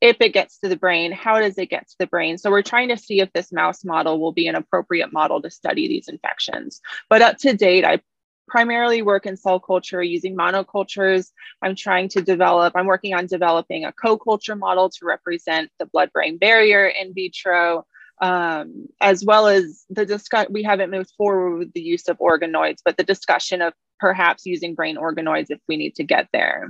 if 0.00 0.16
it 0.20 0.32
gets 0.32 0.58
to 0.58 0.68
the 0.68 0.76
brain, 0.76 1.10
how 1.12 1.40
does 1.40 1.58
it 1.58 1.70
get 1.70 1.88
to 1.88 1.96
the 1.98 2.06
brain? 2.06 2.38
So 2.38 2.50
we're 2.50 2.62
trying 2.62 2.88
to 2.88 2.96
see 2.96 3.20
if 3.20 3.32
this 3.32 3.52
mouse 3.52 3.84
model 3.84 4.20
will 4.20 4.32
be 4.32 4.46
an 4.46 4.54
appropriate 4.54 5.12
model 5.12 5.42
to 5.42 5.50
study 5.50 5.88
these 5.88 6.08
infections. 6.08 6.80
But 7.10 7.22
up 7.22 7.38
to 7.38 7.54
date, 7.54 7.84
I 7.84 8.00
primarily 8.48 9.02
work 9.02 9.26
in 9.26 9.36
cell 9.36 9.60
culture 9.60 10.02
using 10.02 10.36
monocultures. 10.36 11.30
I'm 11.62 11.76
trying 11.76 12.08
to 12.10 12.22
develop, 12.22 12.74
I'm 12.76 12.86
working 12.86 13.14
on 13.14 13.26
developing 13.26 13.84
a 13.84 13.92
co-culture 13.92 14.56
model 14.56 14.90
to 14.90 15.04
represent 15.04 15.70
the 15.78 15.86
blood-brain 15.86 16.38
barrier 16.38 16.86
in 16.86 17.14
vitro, 17.14 17.86
um, 18.20 18.88
as 19.00 19.24
well 19.24 19.46
as 19.46 19.84
the 19.90 20.04
discuss, 20.04 20.48
we 20.50 20.62
haven't 20.62 20.90
moved 20.90 21.12
forward 21.16 21.58
with 21.58 21.72
the 21.72 21.80
use 21.80 22.08
of 22.08 22.18
organoids, 22.18 22.78
but 22.84 22.96
the 22.96 23.04
discussion 23.04 23.62
of 23.62 23.74
perhaps 24.00 24.46
using 24.46 24.74
brain 24.74 24.96
organoids 24.96 25.46
if 25.50 25.60
we 25.68 25.76
need 25.76 25.94
to 25.96 26.04
get 26.04 26.28
there. 26.32 26.68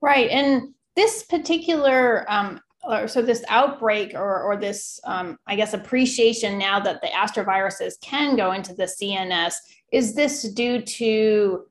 Right, 0.00 0.30
and 0.30 0.72
this 0.96 1.22
particular 1.24 2.24
um, 2.28 2.60
or 2.82 3.06
so 3.06 3.20
this 3.20 3.44
outbreak 3.48 4.14
or, 4.14 4.42
or 4.42 4.56
this 4.56 5.00
um, 5.04 5.38
i 5.46 5.54
guess 5.54 5.74
appreciation 5.74 6.58
now 6.58 6.80
that 6.80 7.00
the 7.00 7.08
astroviruses 7.08 8.00
can 8.00 8.36
go 8.36 8.52
into 8.52 8.74
the 8.74 8.84
cns 8.84 9.54
is 9.92 10.14
this 10.14 10.42
due 10.52 10.80
to 10.80 11.64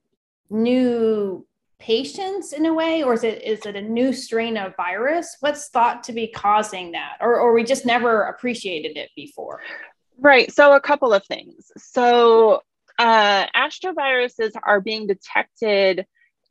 new 0.49 1.45
patients 1.79 2.51
in 2.51 2.65
a 2.65 2.73
way 2.73 3.03
or 3.03 3.13
is 3.13 3.23
it 3.23 3.41
is 3.41 3.65
it 3.65 3.75
a 3.75 3.81
new 3.81 4.11
strain 4.11 4.57
of 4.57 4.75
virus? 4.75 5.37
What's 5.39 5.69
thought 5.69 6.03
to 6.03 6.13
be 6.13 6.27
causing 6.27 6.91
that? 6.91 7.17
Or, 7.21 7.39
or 7.39 7.53
we 7.53 7.63
just 7.63 7.85
never 7.85 8.23
appreciated 8.23 8.97
it 8.97 9.09
before? 9.15 9.61
Right 10.19 10.51
so 10.51 10.73
a 10.73 10.81
couple 10.81 11.13
of 11.13 11.25
things. 11.25 11.71
So 11.77 12.61
uh, 12.99 13.47
astroviruses 13.55 14.51
are 14.61 14.81
being 14.81 15.07
detected 15.07 16.05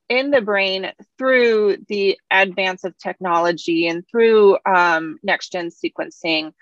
in 0.09 0.31
the 0.31 0.41
brain 0.41 0.93
through 1.19 1.79
the 1.88 2.19
advance 2.31 2.85
of 2.85 2.97
technology 2.99 3.87
and 3.87 4.05
through 4.11 4.59
um, 4.67 5.19
next 5.23 5.53
gen 5.53 5.71
sequencing. 5.71 6.53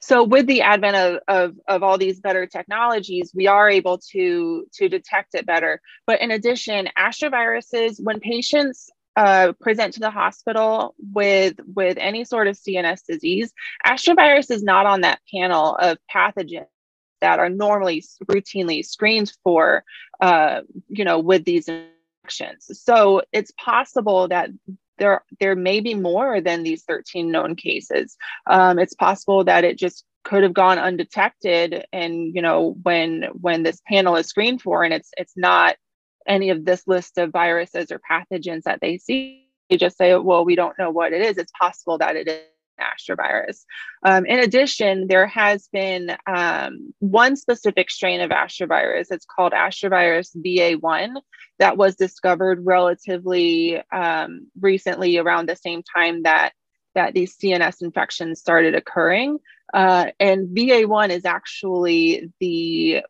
So 0.00 0.24
with 0.24 0.46
the 0.46 0.62
advent 0.62 0.96
of, 0.96 1.20
of, 1.28 1.56
of 1.68 1.82
all 1.82 1.98
these 1.98 2.20
better 2.20 2.46
technologies, 2.46 3.32
we 3.34 3.46
are 3.46 3.70
able 3.70 3.98
to, 4.12 4.66
to 4.74 4.88
detect 4.88 5.34
it 5.34 5.46
better. 5.46 5.80
But 6.06 6.20
in 6.20 6.30
addition, 6.30 6.88
astroviruses, 6.98 8.02
when 8.02 8.20
patients 8.20 8.90
uh, 9.16 9.52
present 9.60 9.94
to 9.94 10.00
the 10.00 10.10
hospital 10.10 10.94
with 11.12 11.56
with 11.74 11.98
any 11.98 12.24
sort 12.24 12.46
of 12.46 12.56
CNS 12.56 13.00
disease, 13.04 13.52
astrovirus 13.84 14.48
is 14.48 14.62
not 14.62 14.86
on 14.86 15.00
that 15.00 15.18
panel 15.34 15.74
of 15.74 15.98
pathogens 16.14 16.66
that 17.20 17.40
are 17.40 17.48
normally 17.48 18.04
routinely 18.26 18.84
screened 18.84 19.32
for, 19.42 19.82
uh, 20.20 20.60
you 20.88 21.04
know, 21.04 21.18
with 21.18 21.44
these 21.44 21.68
so 22.82 23.22
it's 23.32 23.52
possible 23.52 24.28
that 24.28 24.50
there 24.98 25.22
there 25.40 25.54
may 25.54 25.80
be 25.80 25.94
more 25.94 26.40
than 26.40 26.62
these 26.62 26.82
13 26.84 27.30
known 27.30 27.54
cases. 27.56 28.16
Um, 28.46 28.78
it's 28.78 28.94
possible 28.94 29.44
that 29.44 29.64
it 29.64 29.78
just 29.78 30.04
could 30.24 30.42
have 30.42 30.54
gone 30.54 30.78
undetected, 30.78 31.86
and 31.92 32.34
you 32.34 32.42
know 32.42 32.76
when 32.82 33.24
when 33.40 33.62
this 33.62 33.80
panel 33.88 34.16
is 34.16 34.26
screened 34.26 34.62
for, 34.62 34.84
and 34.84 34.92
it's 34.92 35.10
it's 35.16 35.36
not 35.36 35.76
any 36.26 36.50
of 36.50 36.64
this 36.64 36.86
list 36.86 37.16
of 37.18 37.30
viruses 37.30 37.90
or 37.90 38.00
pathogens 38.10 38.62
that 38.64 38.80
they 38.80 38.98
see. 38.98 39.46
They 39.70 39.76
just 39.76 39.96
say, 39.98 40.14
well, 40.16 40.44
we 40.44 40.56
don't 40.56 40.78
know 40.78 40.90
what 40.90 41.12
it 41.12 41.22
is. 41.22 41.38
It's 41.38 41.52
possible 41.58 41.98
that 41.98 42.16
it 42.16 42.28
is 42.28 42.42
astrovirus. 42.78 43.64
Um, 44.02 44.26
in 44.26 44.40
addition, 44.40 45.06
there 45.08 45.26
has 45.26 45.68
been 45.72 46.16
um, 46.26 46.94
one 46.98 47.36
specific 47.36 47.90
strain 47.90 48.20
of 48.20 48.30
astrovirus. 48.30 49.06
It's 49.10 49.26
called 49.26 49.52
astrovirus 49.52 50.36
VA1 50.36 51.20
that 51.58 51.76
was 51.76 51.96
discovered 51.96 52.64
relatively 52.64 53.82
um, 53.92 54.48
recently 54.60 55.18
around 55.18 55.48
the 55.48 55.56
same 55.56 55.82
time 55.82 56.22
that 56.22 56.52
that 56.94 57.14
these 57.14 57.36
CNS 57.36 57.82
infections 57.82 58.40
started 58.40 58.74
occurring. 58.74 59.38
Uh, 59.72 60.06
and 60.18 60.48
VA1 60.48 61.10
is 61.10 61.24
actually 61.24 62.32
the 62.40 63.02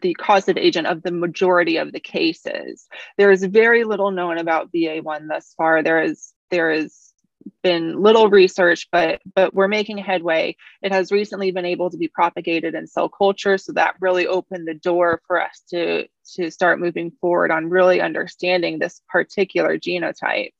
the 0.00 0.14
causative 0.14 0.62
agent 0.62 0.86
of 0.86 1.02
the 1.02 1.10
majority 1.10 1.76
of 1.76 1.92
the 1.92 2.00
cases. 2.00 2.86
There 3.18 3.30
is 3.30 3.44
very 3.44 3.84
little 3.84 4.10
known 4.10 4.38
about 4.38 4.72
VA1 4.72 5.28
thus 5.28 5.52
far. 5.56 5.82
There 5.82 6.02
is 6.02 6.32
there 6.50 6.70
is 6.70 7.01
been 7.62 8.00
little 8.00 8.28
research, 8.28 8.88
but 8.92 9.20
but 9.34 9.54
we're 9.54 9.68
making 9.68 9.98
headway. 9.98 10.56
It 10.82 10.92
has 10.92 11.12
recently 11.12 11.50
been 11.50 11.64
able 11.64 11.90
to 11.90 11.96
be 11.96 12.08
propagated 12.08 12.74
in 12.74 12.86
cell 12.86 13.08
culture, 13.08 13.58
so 13.58 13.72
that 13.72 13.96
really 14.00 14.26
opened 14.26 14.66
the 14.66 14.74
door 14.74 15.22
for 15.26 15.40
us 15.40 15.62
to 15.70 16.06
to 16.34 16.50
start 16.50 16.80
moving 16.80 17.10
forward 17.20 17.50
on 17.50 17.70
really 17.70 18.00
understanding 18.00 18.78
this 18.78 19.02
particular 19.08 19.78
genotype. 19.78 20.50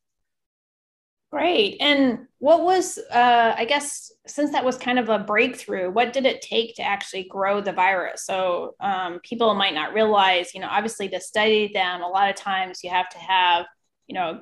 Great. 1.33 1.79
And 1.81 2.27
what 2.41 2.63
was, 2.63 2.99
uh, 3.11 3.55
I 3.57 3.65
guess, 3.65 4.13
since 4.27 4.53
that 4.53 4.67
was 4.67 4.77
kind 4.77 4.99
of 4.99 5.09
a 5.09 5.19
breakthrough, 5.19 5.91
what 5.91 6.13
did 6.13 6.27
it 6.27 6.43
take 6.43 6.77
to 6.77 6.83
actually 6.83 7.25
grow 7.25 7.63
the 7.63 7.73
virus? 7.73 8.27
So 8.27 8.75
um, 8.81 9.19
people 9.25 9.55
might 9.55 9.73
not 9.73 9.95
realize, 9.95 10.53
you 10.53 10.61
know, 10.61 10.69
obviously 10.71 11.09
to 11.09 11.21
study 11.21 11.71
them, 11.73 12.03
a 12.03 12.07
lot 12.07 12.29
of 12.29 12.37
times 12.37 12.85
you 12.85 12.91
have 12.91 13.09
to 13.09 13.19
have 13.19 13.65
you 14.13 14.19
know, 14.19 14.39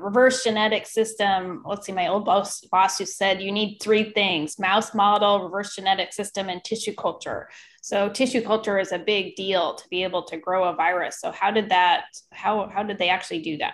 reverse 0.00 0.44
genetic 0.44 0.84
system. 0.84 1.62
Let's 1.64 1.86
see, 1.86 1.92
my 1.92 2.08
old 2.08 2.26
boss, 2.26 2.60
boss 2.60 2.98
who 2.98 3.06
said 3.06 3.40
you 3.40 3.52
need 3.52 3.78
three 3.78 4.12
things 4.12 4.58
mouse 4.58 4.94
model, 4.94 5.42
reverse 5.42 5.74
genetic 5.74 6.12
system, 6.12 6.50
and 6.50 6.62
tissue 6.62 6.92
culture. 6.92 7.48
So 7.80 8.10
tissue 8.10 8.42
culture 8.42 8.78
is 8.78 8.92
a 8.92 8.98
big 8.98 9.34
deal 9.34 9.76
to 9.76 9.88
be 9.88 10.02
able 10.02 10.24
to 10.24 10.36
grow 10.36 10.64
a 10.64 10.76
virus. 10.76 11.20
So 11.22 11.32
how 11.32 11.50
did 11.50 11.70
that, 11.70 12.04
how, 12.32 12.68
how 12.68 12.82
did 12.82 12.98
they 12.98 13.08
actually 13.08 13.40
do 13.40 13.56
that? 13.58 13.72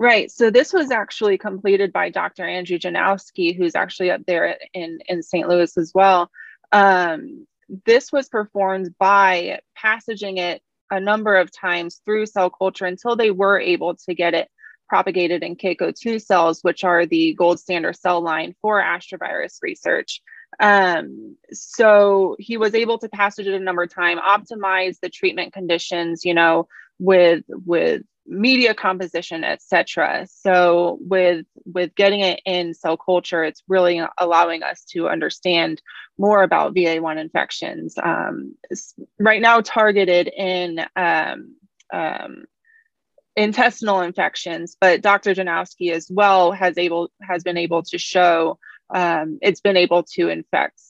Right. 0.00 0.32
So 0.32 0.50
this 0.50 0.72
was 0.72 0.90
actually 0.90 1.38
completed 1.38 1.92
by 1.92 2.10
Dr. 2.10 2.44
Andrew 2.44 2.76
Janowski, 2.76 3.56
who's 3.56 3.76
actually 3.76 4.10
up 4.10 4.22
there 4.26 4.58
in, 4.74 4.98
in 5.08 5.22
St. 5.22 5.48
Louis 5.48 5.78
as 5.78 5.92
well. 5.94 6.28
Um, 6.72 7.46
this 7.86 8.10
was 8.10 8.28
performed 8.28 8.96
by 8.98 9.60
passaging 9.76 10.38
it 10.38 10.60
a 10.90 10.98
number 10.98 11.36
of 11.36 11.52
times 11.52 12.00
through 12.04 12.26
cell 12.26 12.50
culture 12.50 12.86
until 12.86 13.14
they 13.14 13.30
were 13.30 13.60
able 13.60 13.94
to 13.94 14.12
get 14.12 14.34
it 14.34 14.48
propagated 14.88 15.42
in 15.42 15.56
Keiko2 15.56 16.20
cells, 16.20 16.60
which 16.62 16.84
are 16.84 17.06
the 17.06 17.34
gold 17.34 17.60
standard 17.60 17.96
cell 17.96 18.20
line 18.20 18.54
for 18.60 18.82
astrovirus 18.82 19.58
research. 19.62 20.22
Um, 20.60 21.36
so 21.52 22.36
he 22.38 22.56
was 22.56 22.74
able 22.74 22.98
to 22.98 23.08
passage 23.08 23.46
it 23.46 23.54
a 23.54 23.60
number 23.60 23.82
of 23.82 23.94
times, 23.94 24.20
optimize 24.26 24.98
the 25.00 25.10
treatment 25.10 25.52
conditions, 25.52 26.24
you 26.24 26.34
know, 26.34 26.68
with 26.98 27.44
with 27.48 28.02
media 28.26 28.74
composition, 28.74 29.44
etc. 29.44 30.26
So 30.30 30.98
with 31.00 31.46
with 31.64 31.94
getting 31.94 32.20
it 32.20 32.40
in 32.44 32.74
cell 32.74 32.96
culture, 32.96 33.44
it's 33.44 33.62
really 33.68 34.00
allowing 34.18 34.62
us 34.62 34.84
to 34.90 35.08
understand 35.08 35.80
more 36.18 36.42
about 36.42 36.74
VA1 36.74 37.18
infections. 37.18 37.96
Um, 38.02 38.54
right 39.18 39.40
now, 39.40 39.60
targeted 39.60 40.28
in 40.28 40.80
um, 40.96 41.54
um, 41.92 42.44
intestinal 43.38 44.00
infections, 44.00 44.76
but 44.80 45.00
Dr. 45.00 45.34
Janowski 45.34 45.92
as 45.92 46.10
well 46.10 46.52
has 46.52 46.76
able 46.76 47.10
has 47.22 47.44
been 47.44 47.56
able 47.56 47.82
to 47.84 47.98
show 47.98 48.58
um, 48.90 49.38
it's 49.42 49.60
been 49.60 49.76
able 49.76 50.02
to 50.14 50.28
infect 50.28 50.80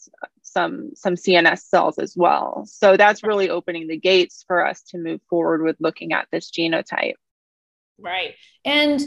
some 0.42 0.92
some 0.94 1.14
CNS 1.14 1.60
cells 1.60 1.98
as 1.98 2.14
well. 2.16 2.64
So 2.66 2.96
that's 2.96 3.22
really 3.22 3.50
opening 3.50 3.86
the 3.86 3.98
gates 3.98 4.44
for 4.46 4.66
us 4.66 4.82
to 4.90 4.98
move 4.98 5.20
forward 5.28 5.62
with 5.62 5.76
looking 5.78 6.12
at 6.12 6.26
this 6.32 6.50
genotype. 6.50 7.14
Right, 7.98 8.34
and 8.64 9.00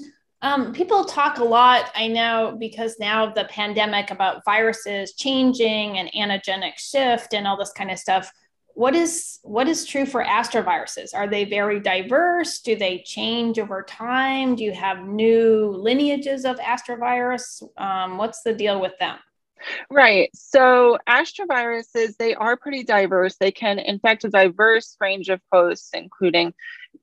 um, 0.44 0.74
people 0.74 1.06
talk 1.06 1.38
a 1.38 1.44
lot, 1.44 1.92
I 1.96 2.08
know, 2.08 2.58
because 2.60 2.98
now 3.00 3.32
the 3.32 3.46
pandemic 3.46 4.10
about 4.12 4.44
viruses 4.44 5.14
changing 5.14 6.00
and 6.00 6.12
antigenic 6.14 6.78
shift 6.78 7.34
and 7.34 7.48
all 7.48 7.58
this 7.58 7.72
kind 7.72 7.92
of 7.92 8.00
stuff 8.00 8.32
what 8.74 8.96
is 8.96 9.40
what 9.44 9.68
is 9.68 9.86
true 9.86 10.06
for 10.06 10.24
astroviruses? 10.24 11.14
Are 11.14 11.28
they 11.28 11.46
very 11.46 11.80
diverse? 11.80 12.60
Do 12.60 12.76
they 12.76 13.04
change 13.06 13.60
over 13.60 13.84
time? 13.84 14.56
Do 14.56 14.64
you 14.64 14.72
have 14.72 15.06
new 15.06 15.70
lineages 15.70 16.46
of 16.46 16.58
astrovirus? 16.58 17.64
Um, 17.78 18.18
what's 18.18 18.44
the 18.44 18.54
deal 18.54 18.80
with 18.80 18.94
them? 19.00 19.18
Right. 19.90 20.30
So 20.34 20.98
astroviruses 21.08 22.18
they 22.18 22.34
are 22.34 22.58
pretty 22.58 22.84
diverse. 22.84 23.38
They 23.38 23.52
can 23.52 23.78
infect 23.80 24.24
a 24.24 24.30
diverse 24.30 24.98
range 25.00 25.30
of 25.30 25.42
hosts 25.52 25.90
including 25.94 26.54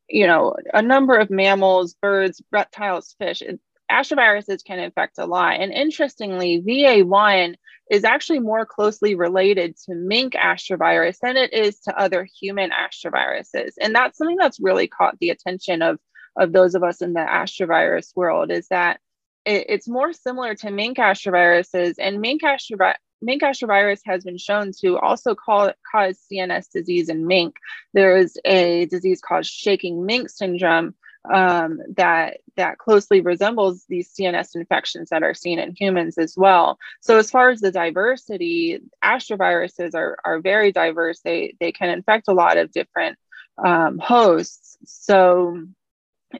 you 0.08 0.26
know 0.26 0.54
a 0.74 0.82
number 0.82 1.16
of 1.16 1.30
mammals 1.30 1.94
birds 1.94 2.42
reptiles 2.50 3.14
fish 3.18 3.42
astroviruses 3.90 4.64
can 4.64 4.78
infect 4.78 5.18
a 5.18 5.26
lot 5.26 5.60
and 5.60 5.72
interestingly 5.72 6.62
va1 6.62 7.54
is 7.90 8.04
actually 8.04 8.40
more 8.40 8.66
closely 8.66 9.14
related 9.14 9.76
to 9.76 9.94
mink 9.94 10.34
astrovirus 10.34 11.18
than 11.20 11.36
it 11.36 11.52
is 11.52 11.80
to 11.80 11.98
other 11.98 12.24
human 12.40 12.70
astroviruses. 12.70 13.72
And 13.80 13.94
that's 13.94 14.18
something 14.18 14.36
that's 14.36 14.60
really 14.60 14.88
caught 14.88 15.18
the 15.18 15.30
attention 15.30 15.80
of, 15.80 15.98
of 16.36 16.52
those 16.52 16.74
of 16.74 16.82
us 16.82 17.00
in 17.00 17.14
the 17.14 17.20
astrovirus 17.20 18.14
world 18.14 18.50
is 18.50 18.68
that 18.68 19.00
it, 19.46 19.66
it's 19.68 19.88
more 19.88 20.12
similar 20.12 20.54
to 20.56 20.70
mink 20.70 20.98
astroviruses 20.98 21.94
and 21.98 22.20
mink 22.20 22.42
astrovirus 22.42 22.96
mink 23.20 23.42
astrovirus 23.42 24.00
has 24.04 24.24
been 24.24 24.38
shown 24.38 24.72
to 24.80 24.98
also 24.98 25.34
call, 25.34 25.72
cause 25.90 26.20
CNS 26.30 26.70
disease 26.70 27.08
in 27.08 27.26
mink. 27.26 27.56
There 27.94 28.16
is 28.16 28.38
a 28.44 28.86
disease 28.86 29.20
called 29.20 29.46
shaking 29.46 30.06
mink 30.06 30.30
syndrome, 30.30 30.94
um, 31.30 31.80
that 31.96 32.38
that 32.56 32.78
closely 32.78 33.20
resembles 33.20 33.84
these 33.88 34.12
CNS 34.12 34.54
infections 34.54 35.10
that 35.10 35.22
are 35.22 35.34
seen 35.34 35.58
in 35.58 35.74
humans 35.74 36.18
as 36.18 36.34
well. 36.36 36.78
So 37.00 37.18
as 37.18 37.30
far 37.30 37.50
as 37.50 37.60
the 37.60 37.72
diversity, 37.72 38.80
astroviruses 39.04 39.94
are, 39.94 40.18
are 40.24 40.40
very 40.40 40.72
diverse. 40.72 41.20
They 41.20 41.54
they 41.60 41.72
can 41.72 41.90
infect 41.90 42.28
a 42.28 42.34
lot 42.34 42.56
of 42.56 42.72
different 42.72 43.18
um, 43.64 43.98
hosts. 43.98 44.76
So 44.84 45.66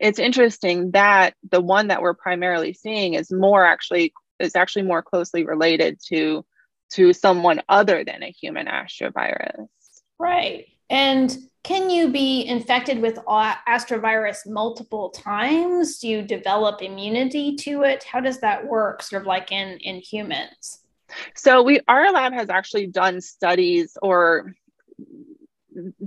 it's 0.01 0.19
interesting 0.19 0.93
that 0.93 1.35
the 1.51 1.61
one 1.61 1.89
that 1.89 2.03
we're 2.03 2.15
primarily 2.15 2.73
seeing 2.73 3.15
is 3.15 3.33
more 3.33 3.65
actually 3.65 4.13
is 4.39 4.55
actually 4.55 4.83
more 4.83 5.03
closely 5.03 5.45
related 5.45 5.99
to 6.09 6.45
to 6.91 7.13
someone 7.13 7.63
other 7.69 8.05
than 8.05 8.23
a 8.23 8.31
human 8.31 8.67
astrovirus. 8.67 9.67
Right. 10.19 10.67
And 10.89 11.37
can 11.69 11.91
you 11.91 12.11
be 12.11 12.47
infected 12.47 12.99
with 12.99 13.19
astrovirus 13.27 14.47
multiple 14.47 15.11
times? 15.11 15.99
Do 15.99 16.09
you 16.09 16.23
develop 16.23 16.81
immunity 16.81 17.57
to 17.57 17.83
it? 17.83 18.05
How 18.05 18.21
does 18.21 18.41
that 18.41 18.67
work, 18.67 19.03
sort 19.03 19.21
of 19.21 19.27
like 19.27 19.53
in, 19.53 19.77
in 19.81 19.97
humans? 19.97 20.79
So 21.35 21.63
we 21.63 21.81
our 21.87 22.11
lab 22.11 22.33
has 22.33 22.49
actually 22.49 22.87
done 22.87 23.21
studies 23.21 23.99
or 24.01 24.55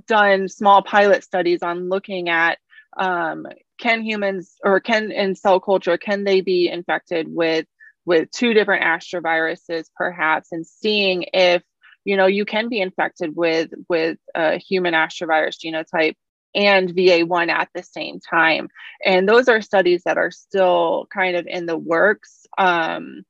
done 0.08 0.50
small 0.50 0.82
pilot 0.82 1.24
studies 1.24 1.62
on 1.62 1.89
looking 1.89 2.27
at 2.27 2.58
um, 2.98 3.46
can 3.77 4.01
humans 4.01 4.56
or 4.63 4.80
can 4.80 5.12
in 5.12 5.36
cell 5.36 5.60
culture 5.60 5.98
can 5.98 6.24
they 6.24 6.41
be 6.41 6.70
infected 6.70 7.27
with 7.30 7.68
with 8.06 8.32
two 8.32 8.56
different 8.56 8.84
astroviruses 8.84 9.86
perhaps 9.96 10.51
and 10.51 10.65
seeing 10.65 11.25
if 11.34 11.63
you 12.05 12.17
know 12.17 12.27
you 12.27 12.46
can 12.46 12.70
be 12.70 12.81
infected 12.81 13.36
with 13.36 13.72
with 13.89 14.17
a 14.36 14.58
human 14.58 14.93
astrovirus 14.93 15.58
genotype 15.63 16.15
and 16.53 16.93
va1 16.93 17.50
at 17.50 17.70
the 17.74 17.84
same 17.84 18.20
time. 18.20 18.67
And 19.05 19.27
those 19.27 19.48
are 19.48 19.62
studies 19.62 20.03
that 20.03 20.17
are 20.17 20.31
still 20.31 21.08
kind 21.13 21.38
of 21.38 21.48
in 21.48 21.65
the 21.65 21.77
works. 21.77 22.46
Um, 22.58 23.24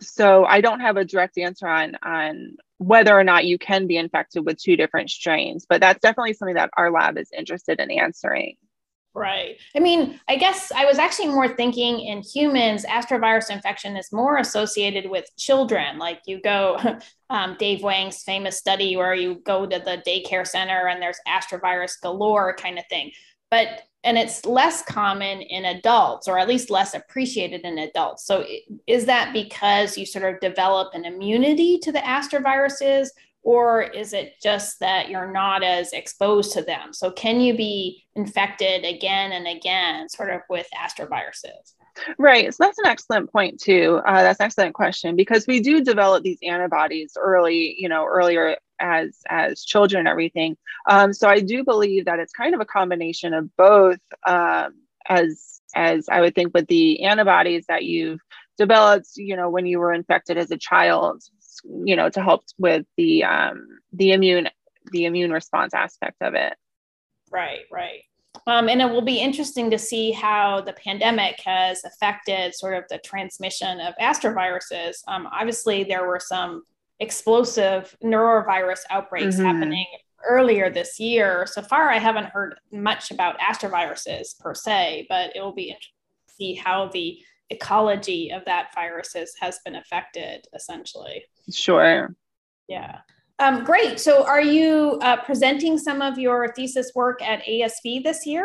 so 0.00 0.44
i 0.44 0.60
don't 0.60 0.80
have 0.80 0.96
a 0.96 1.04
direct 1.04 1.38
answer 1.38 1.66
on 1.66 1.96
on 2.02 2.56
whether 2.78 3.16
or 3.16 3.24
not 3.24 3.44
you 3.44 3.58
can 3.58 3.86
be 3.86 3.96
infected 3.96 4.44
with 4.44 4.60
two 4.60 4.76
different 4.76 5.10
strains 5.10 5.66
but 5.68 5.80
that's 5.80 6.00
definitely 6.00 6.32
something 6.32 6.56
that 6.56 6.70
our 6.76 6.90
lab 6.90 7.16
is 7.18 7.30
interested 7.36 7.80
in 7.80 7.90
answering 7.90 8.56
Right. 9.14 9.56
I 9.74 9.80
mean, 9.80 10.20
I 10.28 10.36
guess 10.36 10.70
I 10.70 10.84
was 10.84 10.98
actually 10.98 11.28
more 11.28 11.48
thinking 11.48 12.00
in 12.00 12.22
humans, 12.22 12.84
astrovirus 12.84 13.50
infection 13.50 13.96
is 13.96 14.12
more 14.12 14.36
associated 14.36 15.10
with 15.10 15.24
children. 15.36 15.98
Like 15.98 16.20
you 16.26 16.40
go, 16.40 16.78
um, 17.30 17.56
Dave 17.58 17.82
Wang's 17.82 18.22
famous 18.22 18.58
study 18.58 18.96
where 18.96 19.14
you 19.14 19.40
go 19.44 19.66
to 19.66 19.78
the 19.78 20.02
daycare 20.06 20.46
center 20.46 20.86
and 20.88 21.02
there's 21.02 21.18
astrovirus 21.26 22.00
galore 22.00 22.54
kind 22.54 22.78
of 22.78 22.84
thing. 22.88 23.10
But, 23.50 23.82
and 24.04 24.16
it's 24.16 24.44
less 24.44 24.82
common 24.82 25.40
in 25.40 25.64
adults 25.64 26.28
or 26.28 26.38
at 26.38 26.46
least 26.46 26.70
less 26.70 26.94
appreciated 26.94 27.62
in 27.62 27.78
adults. 27.78 28.24
So 28.24 28.44
is 28.86 29.06
that 29.06 29.32
because 29.32 29.98
you 29.98 30.06
sort 30.06 30.32
of 30.32 30.40
develop 30.40 30.94
an 30.94 31.04
immunity 31.04 31.78
to 31.78 31.90
the 31.90 31.98
astroviruses 31.98 33.08
or 33.48 33.80
is 33.80 34.12
it 34.12 34.34
just 34.42 34.78
that 34.80 35.08
you're 35.08 35.32
not 35.32 35.62
as 35.62 35.94
exposed 35.94 36.52
to 36.52 36.60
them? 36.60 36.92
So, 36.92 37.10
can 37.10 37.40
you 37.40 37.56
be 37.56 38.04
infected 38.14 38.84
again 38.84 39.32
and 39.32 39.48
again, 39.48 40.06
sort 40.10 40.28
of 40.28 40.42
with 40.50 40.66
astroviruses? 40.76 41.72
Right. 42.18 42.52
So 42.52 42.62
that's 42.62 42.78
an 42.78 42.86
excellent 42.86 43.32
point 43.32 43.58
too. 43.58 44.02
Uh, 44.06 44.22
that's 44.22 44.38
an 44.38 44.44
excellent 44.44 44.74
question 44.74 45.16
because 45.16 45.46
we 45.46 45.60
do 45.60 45.82
develop 45.82 46.24
these 46.24 46.38
antibodies 46.42 47.16
early, 47.18 47.74
you 47.78 47.88
know, 47.88 48.04
earlier 48.04 48.58
as 48.80 49.16
as 49.30 49.64
children 49.64 50.00
and 50.00 50.08
everything. 50.08 50.58
Um, 50.90 51.14
so 51.14 51.26
I 51.26 51.40
do 51.40 51.64
believe 51.64 52.04
that 52.04 52.18
it's 52.18 52.34
kind 52.34 52.54
of 52.54 52.60
a 52.60 52.66
combination 52.66 53.32
of 53.32 53.48
both. 53.56 53.98
Um, 54.26 54.74
as 55.08 55.62
as 55.74 56.06
I 56.10 56.20
would 56.20 56.34
think 56.34 56.52
with 56.52 56.66
the 56.66 57.02
antibodies 57.02 57.64
that 57.68 57.84
you've 57.84 58.20
developed, 58.58 59.08
you 59.16 59.36
know, 59.36 59.48
when 59.48 59.64
you 59.64 59.78
were 59.78 59.94
infected 59.94 60.36
as 60.36 60.50
a 60.50 60.58
child, 60.58 61.22
you 61.64 61.96
know 61.96 62.08
to 62.08 62.22
help 62.22 62.44
with 62.58 62.84
the 62.96 63.24
um, 63.24 63.66
the 63.92 64.12
immune 64.12 64.48
the 64.92 65.04
immune 65.04 65.32
response 65.32 65.74
aspect 65.74 66.16
of 66.20 66.34
it 66.34 66.54
right 67.30 67.60
right 67.72 68.00
um, 68.46 68.68
and 68.68 68.80
it 68.80 68.90
will 68.90 69.02
be 69.02 69.18
interesting 69.18 69.70
to 69.70 69.78
see 69.78 70.12
how 70.12 70.60
the 70.60 70.72
pandemic 70.72 71.40
has 71.44 71.84
affected 71.84 72.54
sort 72.54 72.74
of 72.74 72.84
the 72.88 72.98
transmission 72.98 73.80
of 73.80 73.94
astroviruses 74.00 74.96
um, 75.08 75.28
obviously 75.32 75.84
there 75.84 76.06
were 76.06 76.20
some 76.20 76.62
explosive 77.00 77.96
norovirus 78.02 78.80
outbreaks 78.90 79.36
mm-hmm. 79.36 79.44
happening 79.44 79.86
earlier 80.26 80.68
this 80.68 80.98
year 80.98 81.46
so 81.46 81.62
far 81.62 81.90
i 81.90 81.98
haven't 81.98 82.26
heard 82.26 82.58
much 82.72 83.10
about 83.10 83.38
astroviruses 83.38 84.38
per 84.40 84.54
se 84.54 85.06
but 85.08 85.34
it 85.36 85.40
will 85.40 85.54
be 85.54 85.68
interesting 85.68 85.94
to 86.28 86.34
see 86.34 86.54
how 86.54 86.88
the 86.88 87.18
ecology 87.50 88.30
of 88.30 88.44
that 88.44 88.74
virus 88.74 89.12
has, 89.14 89.32
has 89.40 89.58
been 89.64 89.76
affected 89.76 90.46
essentially. 90.54 91.24
Sure. 91.50 92.14
Yeah. 92.68 93.00
Um, 93.38 93.64
great. 93.64 94.00
So 94.00 94.24
are 94.24 94.40
you 94.40 94.98
uh, 95.00 95.16
presenting 95.18 95.78
some 95.78 96.02
of 96.02 96.18
your 96.18 96.52
thesis 96.54 96.92
work 96.94 97.22
at 97.22 97.44
ASV 97.44 98.02
this 98.02 98.26
year? 98.26 98.44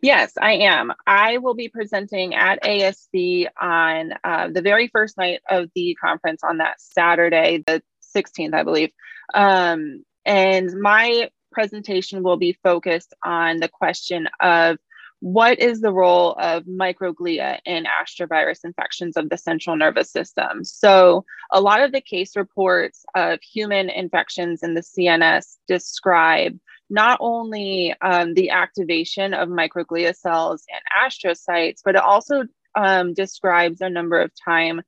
Yes, 0.00 0.32
I 0.40 0.52
am. 0.52 0.92
I 1.06 1.38
will 1.38 1.54
be 1.54 1.68
presenting 1.68 2.34
at 2.34 2.62
ASV 2.62 3.48
on 3.60 4.14
uh, 4.24 4.48
the 4.48 4.62
very 4.62 4.88
first 4.88 5.18
night 5.18 5.40
of 5.50 5.68
the 5.74 5.96
conference 6.00 6.42
on 6.42 6.58
that 6.58 6.80
Saturday, 6.80 7.62
the 7.66 7.82
16th, 8.16 8.54
I 8.54 8.62
believe. 8.62 8.90
Um, 9.34 10.04
and 10.24 10.72
my 10.80 11.30
presentation 11.52 12.22
will 12.22 12.36
be 12.36 12.58
focused 12.62 13.14
on 13.22 13.58
the 13.58 13.68
question 13.68 14.28
of 14.40 14.78
what 15.24 15.58
is 15.58 15.80
the 15.80 15.90
role 15.90 16.36
of 16.38 16.64
microglia 16.64 17.58
in 17.64 17.84
astrovirus 17.84 18.62
infections 18.62 19.16
of 19.16 19.30
the 19.30 19.38
central 19.38 19.74
nervous 19.74 20.12
system? 20.12 20.62
So, 20.64 21.24
a 21.50 21.62
lot 21.62 21.82
of 21.82 21.92
the 21.92 22.02
case 22.02 22.36
reports 22.36 23.06
of 23.14 23.38
human 23.40 23.88
infections 23.88 24.62
in 24.62 24.74
the 24.74 24.82
CNS 24.82 25.56
describe 25.66 26.58
not 26.90 27.16
only 27.22 27.94
um, 28.02 28.34
the 28.34 28.50
activation 28.50 29.32
of 29.32 29.48
microglia 29.48 30.14
cells 30.14 30.62
and 30.70 30.82
astrocytes, 31.10 31.80
but 31.82 31.94
it 31.94 32.02
also 32.02 32.42
um, 32.74 33.14
describes 33.14 33.80
a 33.80 33.88
number 33.88 34.20
of 34.20 34.30
time 34.44 34.82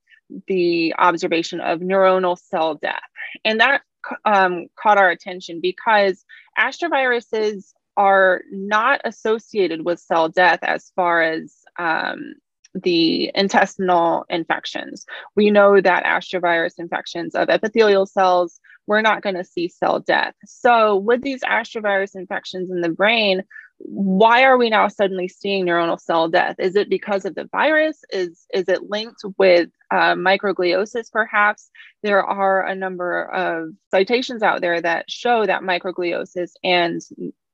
the 0.48 0.94
observation 0.98 1.62
of 1.62 1.80
neuronal 1.80 2.38
cell 2.38 2.74
death. 2.74 3.00
And 3.42 3.60
that 3.60 3.80
um, 4.26 4.66
caught 4.78 4.98
our 4.98 5.08
attention 5.08 5.60
because 5.62 6.26
astroviruses 6.58 7.72
are 7.96 8.42
not 8.50 9.00
associated 9.04 9.84
with 9.84 10.00
cell 10.00 10.28
death 10.28 10.60
as 10.62 10.92
far 10.94 11.22
as 11.22 11.54
um, 11.78 12.34
the 12.82 13.30
intestinal 13.34 14.24
infections. 14.28 15.06
We 15.34 15.50
know 15.50 15.80
that 15.80 16.04
astrovirus 16.04 16.78
infections 16.78 17.34
of 17.34 17.48
epithelial 17.48 18.06
cells, 18.06 18.60
we're 18.86 19.02
not 19.02 19.22
going 19.22 19.36
to 19.36 19.44
see 19.44 19.68
cell 19.68 20.00
death. 20.00 20.34
So, 20.44 20.96
with 20.96 21.22
these 21.22 21.42
astrovirus 21.42 22.14
infections 22.14 22.70
in 22.70 22.80
the 22.80 22.90
brain, 22.90 23.42
why 23.78 24.44
are 24.44 24.56
we 24.56 24.70
now 24.70 24.88
suddenly 24.88 25.28
seeing 25.28 25.66
neuronal 25.66 26.00
cell 26.00 26.28
death? 26.28 26.56
Is 26.58 26.76
it 26.76 26.88
because 26.88 27.24
of 27.24 27.34
the 27.34 27.48
virus? 27.52 28.04
Is, 28.10 28.46
is 28.52 28.68
it 28.68 28.88
linked 28.88 29.22
with 29.36 29.68
uh, 29.90 30.14
microgliosis, 30.14 31.12
perhaps? 31.12 31.68
There 32.02 32.24
are 32.24 32.66
a 32.66 32.74
number 32.74 33.24
of 33.24 33.70
citations 33.90 34.42
out 34.42 34.60
there 34.60 34.80
that 34.80 35.10
show 35.10 35.44
that 35.44 35.62
microgliosis 35.62 36.52
and 36.64 37.02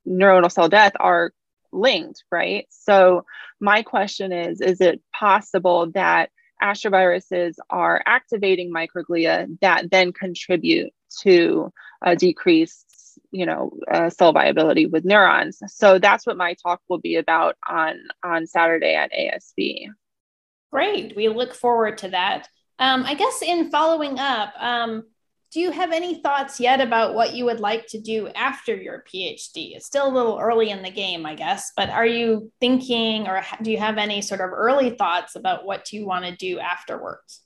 neuronal 0.07 0.51
cell 0.51 0.69
death 0.69 0.93
are 0.99 1.33
linked, 1.73 2.25
right? 2.31 2.67
So 2.71 3.25
my 3.61 3.83
question 3.83 4.33
is, 4.33 4.61
is 4.61 4.81
it 4.81 5.01
possible 5.19 5.91
that 5.93 6.31
astroviruses 6.63 7.55
are 7.71 8.03
activating 8.07 8.73
microglia 8.73 9.59
that 9.61 9.91
then 9.91 10.13
contribute 10.13 10.93
to 11.23 11.73
a 12.03 12.15
decreased, 12.15 13.19
you 13.31 13.47
know, 13.47 13.73
uh, 13.91 14.11
cell 14.11 14.33
viability 14.33 14.87
with 14.87 15.05
neurons? 15.05 15.61
So 15.67 15.99
that's 15.99 16.27
what 16.27 16.37
my 16.37 16.55
talk 16.55 16.81
will 16.89 16.99
be 16.99 17.17
about 17.17 17.57
on, 17.69 18.01
on 18.23 18.47
Saturday 18.47 18.95
at 18.95 19.13
ASB. 19.13 19.87
Great. 20.71 21.17
We 21.17 21.29
look 21.29 21.55
forward 21.55 21.99
to 21.99 22.09
that. 22.11 22.49
Um, 22.79 23.05
I 23.05 23.15
guess 23.15 23.43
in 23.43 23.71
following 23.71 24.19
up, 24.19 24.55
um, 24.59 25.05
do 25.53 25.61
you 25.61 25.71
have 25.71 25.93
any 25.93 26.23
thoughts 26.23 26.59
yet 26.59 26.81
about 26.81 27.15
what 27.15 27.35
you 27.35 27.45
would 27.45 27.61
like 27.61 27.87
to 27.89 28.01
do 28.01 28.29
after 28.29 28.75
your 28.75 29.05
PhD? 29.07 29.77
It's 29.77 29.85
still 29.85 30.09
a 30.09 30.15
little 30.15 30.39
early 30.41 30.71
in 30.71 30.83
the 30.83 30.91
game, 30.91 31.27
I 31.27 31.35
guess, 31.35 31.73
but 31.77 31.91
are 31.91 32.07
you 32.07 32.51
thinking 32.59 33.29
or 33.29 33.45
do 33.61 33.71
you 33.71 33.77
have 33.77 33.99
any 33.99 34.23
sort 34.23 34.41
of 34.41 34.51
early 34.51 34.91
thoughts 34.91 35.37
about 35.37 35.67
what 35.67 35.93
you 35.93 36.07
want 36.07 36.25
to 36.25 36.35
do 36.35 36.59
afterwards? 36.59 37.43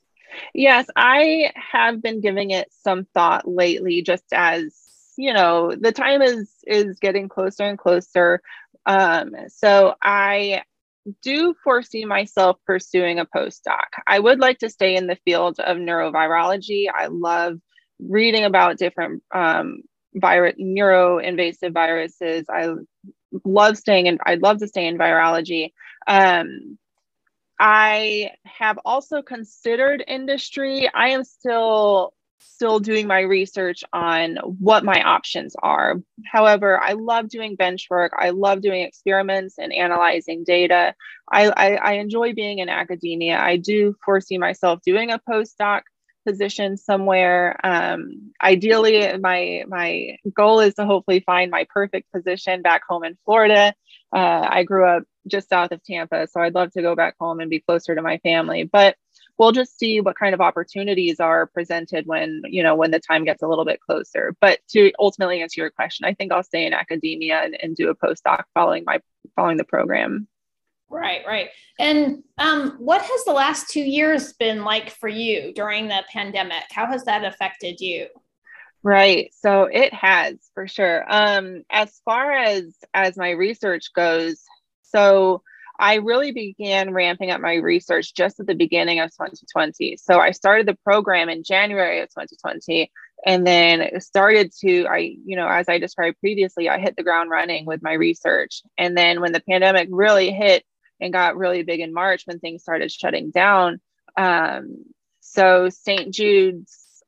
Yes, 0.55 0.87
I 0.95 1.53
have 1.57 2.01
been 2.01 2.21
giving 2.21 2.51
it 2.51 2.69
some 2.71 3.07
thought 3.13 3.49
lately 3.49 4.03
just 4.03 4.25
as, 4.33 4.73
you 5.17 5.33
know, 5.33 5.75
the 5.75 5.93
time 5.93 6.23
is 6.23 6.51
is 6.65 7.01
getting 7.01 7.29
closer 7.29 7.65
and 7.65 7.79
closer. 7.79 8.41
Um, 8.85 9.35
so 9.49 9.95
I 10.01 10.63
do 11.23 11.55
foresee 11.65 12.05
myself 12.05 12.59
pursuing 12.67 13.19
a 13.19 13.27
postdoc. 13.27 13.87
I 14.07 14.19
would 14.19 14.39
like 14.39 14.59
to 14.59 14.71
stay 14.71 14.95
in 14.97 15.09
the 15.09 15.19
field 15.25 15.59
of 15.59 15.77
neurovirology. 15.77 16.87
I 16.93 17.07
love 17.07 17.59
reading 17.99 18.45
about 18.45 18.79
different 18.79 19.23
um, 19.35 19.83
virus, 20.15 20.55
neuro-invasive 20.59 21.73
viruses. 21.73 22.47
I 22.51 22.75
love 23.45 23.77
staying 23.77 24.07
in. 24.07 24.19
I'd 24.25 24.43
love 24.43 24.59
to 24.59 24.69
stay 24.69 24.87
in 24.87 24.99
virology. 24.99 25.73
Um, 26.07 26.79
I 27.59 28.33
have 28.45 28.79
also 28.85 29.23
considered 29.23 30.05
industry. 30.07 30.91
I 30.93 31.09
am 31.09 31.25
still 31.25 32.13
still 32.39 32.79
doing 32.79 33.07
my 33.07 33.21
research 33.21 33.83
on 33.93 34.37
what 34.37 34.85
my 34.85 35.03
options 35.03 35.55
are. 35.63 35.97
However, 36.25 36.81
I 36.81 36.93
love 36.93 37.29
doing 37.29 37.57
bench 37.57 37.87
work. 37.91 38.13
I 38.19 38.31
love 38.31 38.61
doing 38.61 38.83
experiments 38.83 39.59
and 39.59 39.73
analyzing 39.73 40.45
data. 40.45 40.95
I, 41.31 41.49
I, 41.49 41.75
I 41.77 41.93
enjoy 41.95 42.35
being 42.35 42.59
in 42.59 42.69
academia. 42.69 43.39
I 43.39 43.57
do 43.57 43.95
foresee 44.05 44.39
myself 44.39 44.81
doing 44.85 45.11
a 45.11 45.19
postdoc 45.19 45.83
position 46.27 46.77
somewhere. 46.77 47.59
Um, 47.65 48.33
ideally, 48.43 49.17
my 49.19 49.65
my 49.69 50.19
goal 50.35 50.61
is 50.61 50.75
to 50.75 50.85
hopefully 50.85 51.21
find 51.21 51.51
my 51.51 51.67
perfect 51.71 52.13
position 52.13 52.63
back 52.63 52.83
home 52.89 53.05
in 53.05 53.17
Florida. 53.25 53.75
Uh, 54.15 54.47
I 54.49 54.65
grew 54.65 54.87
up 54.87 55.05
just 55.27 55.49
south 55.49 55.73
of 55.73 55.83
Tampa, 55.83 56.27
so 56.27 56.41
I'd 56.41 56.55
love 56.55 56.73
to 56.73 56.83
go 56.83 56.95
back 56.95 57.15
home 57.19 57.41
and 57.41 57.51
be 57.51 57.61
closer 57.61 57.95
to 57.95 58.03
my 58.03 58.19
family. 58.19 58.65
But 58.65 58.97
we'll 59.39 59.53
just 59.53 59.79
see 59.79 60.01
what 60.01 60.19
kind 60.19 60.35
of 60.35 60.41
opportunities 60.41 61.21
are 61.21 61.47
presented 61.47 62.07
when 62.07 62.43
you 62.47 62.63
know 62.63 62.75
when 62.75 62.91
the 62.91 63.01
time 63.01 63.25
gets 63.25 63.43
a 63.43 63.49
little 63.49 63.65
bit 63.65 63.81
closer 63.81 64.35
but 64.41 64.59
to 64.69 64.93
ultimately 64.99 65.43
answer 65.43 65.61
your 65.61 65.71
question 65.71 66.07
i 66.07 66.15
think 66.15 66.33
i'll 66.33 66.43
stay 66.43 66.67
in 66.67 66.73
academia 66.73 67.41
and, 67.43 67.57
and 67.63 67.77
do 67.77 67.91
a 67.91 67.95
postdoc 67.95 68.45
following 68.55 68.83
my 68.87 68.99
following 69.35 69.57
the 69.57 69.65
program 69.65 70.27
right 70.91 71.23
right. 71.27 71.49
And 71.79 72.23
um, 72.39 72.77
what 72.79 73.03
has 73.03 73.25
the 73.25 73.33
last 73.33 73.71
two 73.71 73.81
years 73.81 74.33
been 74.35 74.65
like 74.65 74.91
for 74.91 75.09
you 75.09 75.53
during 75.55 75.89
the 75.89 76.03
pandemic? 76.13 76.65
How 76.71 76.87
has 76.87 77.05
that 77.05 77.25
affected 77.25 77.81
you? 77.81 78.09
Right. 78.83 79.33
So 79.35 79.65
it 79.65 79.93
has 79.93 80.37
for 80.55 80.69
sure. 80.69 81.05
Um, 81.09 81.65
as 81.71 82.01
far 82.05 82.33
as 82.33 82.77
as 82.95 83.17
my 83.17 83.31
research 83.31 83.93
goes 83.95 84.41
so 84.97 85.43
I 85.79 85.97
really 85.97 86.33
began 86.33 86.93
ramping 86.93 87.31
up 87.31 87.41
my 87.41 87.55
research 87.55 88.15
just 88.15 88.41
at 88.41 88.47
the 88.47 88.55
beginning 88.55 89.01
of 89.01 89.11
2020. 89.11 89.99
So 89.99 90.19
I 90.19 90.31
started 90.31 90.67
the 90.67 90.79
program 90.85 91.29
in 91.29 91.43
January 91.43 92.01
of 92.01 92.09
2020 92.09 92.91
and 93.27 93.47
then 93.47 94.01
started 94.01 94.53
to 94.61 94.87
I 94.87 95.17
you 95.25 95.37
know 95.37 95.49
as 95.49 95.69
I 95.69 95.79
described 95.79 96.21
previously 96.21 96.69
I 96.69 96.79
hit 96.79 96.97
the 96.97 97.03
ground 97.03 97.31
running 97.31 97.67
with 97.67 97.83
my 97.83 97.93
research. 97.93 98.63
And 98.79 98.97
then 98.97 99.21
when 99.21 99.33
the 99.33 99.43
pandemic 99.49 99.89
really 99.91 100.31
hit 100.31 100.65
and 101.01 101.13
got 101.13 101.37
really 101.37 101.63
big 101.63 101.81
in 101.81 101.93
March 101.93 102.23
when 102.25 102.39
things 102.39 102.63
started 102.63 102.91
shutting 102.91 103.31
down 103.31 103.81
um, 104.17 104.85
so 105.21 105.69
St. 105.69 106.15
Jude's 106.15 107.03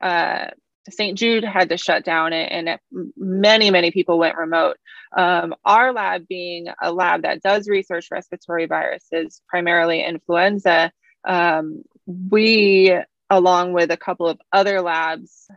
uh, 0.00 0.46
St. 0.90 1.18
Jude 1.18 1.44
had 1.44 1.68
to 1.68 1.76
shut 1.76 2.04
down 2.04 2.32
and, 2.32 2.68
and 2.68 2.80
many, 3.16 3.70
many 3.70 3.90
people 3.90 4.18
went 4.18 4.38
remote. 4.38 4.78
Um, 5.14 5.54
our 5.64 5.92
lab 5.92 6.26
being 6.26 6.68
a 6.80 6.92
lab 6.92 7.22
that 7.22 7.42
does 7.42 7.68
research 7.68 8.08
respiratory 8.10 8.66
viruses, 8.66 9.42
primarily 9.48 10.02
influenza, 10.02 10.90
um, 11.26 11.82
we, 12.06 12.96
along 13.28 13.74
with 13.74 13.90
a 13.90 13.98
couple 13.98 14.28
of 14.28 14.40
other 14.50 14.80
labs, 14.80 15.48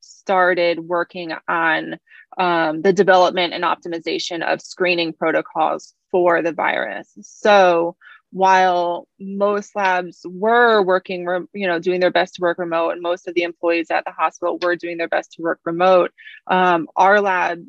started 0.00 0.78
working 0.78 1.32
on 1.48 1.98
um, 2.36 2.82
the 2.82 2.92
development 2.92 3.54
and 3.54 3.64
optimization 3.64 4.46
of 4.46 4.60
screening 4.60 5.12
protocols 5.12 5.94
for 6.10 6.42
the 6.42 6.52
virus. 6.52 7.08
So 7.22 7.96
while 8.30 9.08
most 9.18 9.74
labs 9.74 10.20
were 10.24 10.82
working, 10.82 11.46
you 11.54 11.66
know, 11.66 11.78
doing 11.78 12.00
their 12.00 12.10
best 12.10 12.34
to 12.34 12.42
work 12.42 12.58
remote, 12.58 12.90
and 12.90 13.00
most 13.00 13.26
of 13.26 13.34
the 13.34 13.42
employees 13.42 13.90
at 13.90 14.04
the 14.04 14.10
hospital 14.10 14.58
were 14.60 14.76
doing 14.76 14.98
their 14.98 15.08
best 15.08 15.32
to 15.32 15.42
work 15.42 15.60
remote, 15.64 16.12
um, 16.46 16.88
our 16.96 17.20
lab 17.20 17.64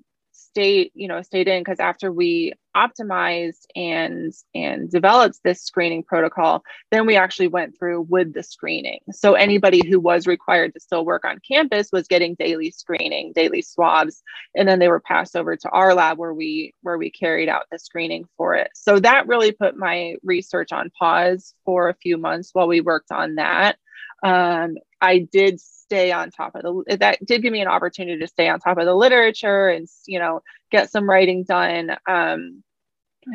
stayed, 0.49 0.91
you 0.93 1.07
know, 1.07 1.21
stayed 1.21 1.47
in 1.47 1.61
because 1.61 1.79
after 1.79 2.11
we 2.11 2.53
optimized 2.75 3.65
and 3.75 4.31
and 4.53 4.89
developed 4.89 5.39
this 5.43 5.63
screening 5.63 6.03
protocol, 6.03 6.63
then 6.91 7.05
we 7.05 7.15
actually 7.15 7.47
went 7.47 7.77
through 7.77 8.01
with 8.01 8.33
the 8.33 8.43
screening. 8.43 8.99
So 9.11 9.33
anybody 9.33 9.87
who 9.87 9.99
was 9.99 10.27
required 10.27 10.73
to 10.73 10.79
still 10.79 11.05
work 11.05 11.25
on 11.25 11.39
campus 11.47 11.89
was 11.91 12.07
getting 12.07 12.35
daily 12.35 12.71
screening, 12.71 13.33
daily 13.33 13.61
swabs, 13.61 14.21
and 14.55 14.67
then 14.67 14.79
they 14.79 14.87
were 14.87 14.99
passed 15.01 15.35
over 15.35 15.55
to 15.55 15.69
our 15.69 15.93
lab 15.93 16.17
where 16.17 16.33
we 16.33 16.73
where 16.81 16.97
we 16.97 17.11
carried 17.11 17.49
out 17.49 17.63
the 17.71 17.79
screening 17.79 18.25
for 18.37 18.55
it. 18.55 18.69
So 18.73 18.99
that 18.99 19.27
really 19.27 19.51
put 19.51 19.77
my 19.77 20.15
research 20.23 20.71
on 20.71 20.91
pause 20.97 21.53
for 21.65 21.89
a 21.89 21.95
few 21.95 22.17
months 22.17 22.49
while 22.53 22.67
we 22.67 22.81
worked 22.81 23.11
on 23.11 23.35
that. 23.35 23.77
Um, 24.23 24.75
I 25.01 25.19
did 25.19 25.59
stay 25.89 26.11
on 26.11 26.29
top 26.29 26.55
of 26.55 26.61
the 26.61 26.97
that 26.97 27.17
did 27.25 27.41
give 27.41 27.51
me 27.51 27.61
an 27.61 27.67
opportunity 27.67 28.19
to 28.19 28.27
stay 28.27 28.47
on 28.47 28.59
top 28.59 28.77
of 28.77 28.85
the 28.85 28.93
literature 28.93 29.69
and 29.69 29.87
you 30.05 30.19
know 30.19 30.41
get 30.71 30.91
some 30.91 31.09
writing 31.09 31.43
done. 31.43 31.97
Um, 32.07 32.63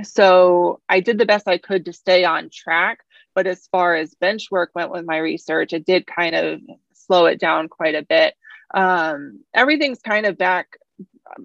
so 0.02 0.80
i 0.88 0.98
did 0.98 1.18
the 1.18 1.26
best 1.26 1.46
i 1.46 1.58
could 1.58 1.84
to 1.84 1.92
stay 1.92 2.24
on 2.24 2.48
track 2.50 3.00
but 3.34 3.46
as 3.46 3.68
far 3.68 3.94
as 3.94 4.14
bench 4.14 4.50
work 4.50 4.70
went 4.74 4.90
with 4.90 5.04
my 5.04 5.18
research 5.18 5.72
it 5.72 5.84
did 5.84 6.06
kind 6.06 6.34
of 6.34 6.60
slow 6.92 7.26
it 7.26 7.38
down 7.38 7.68
quite 7.68 7.94
a 7.94 8.02
bit. 8.02 8.34
Um, 8.72 9.40
everything's 9.52 10.00
kind 10.00 10.26
of 10.26 10.38
back 10.38 10.78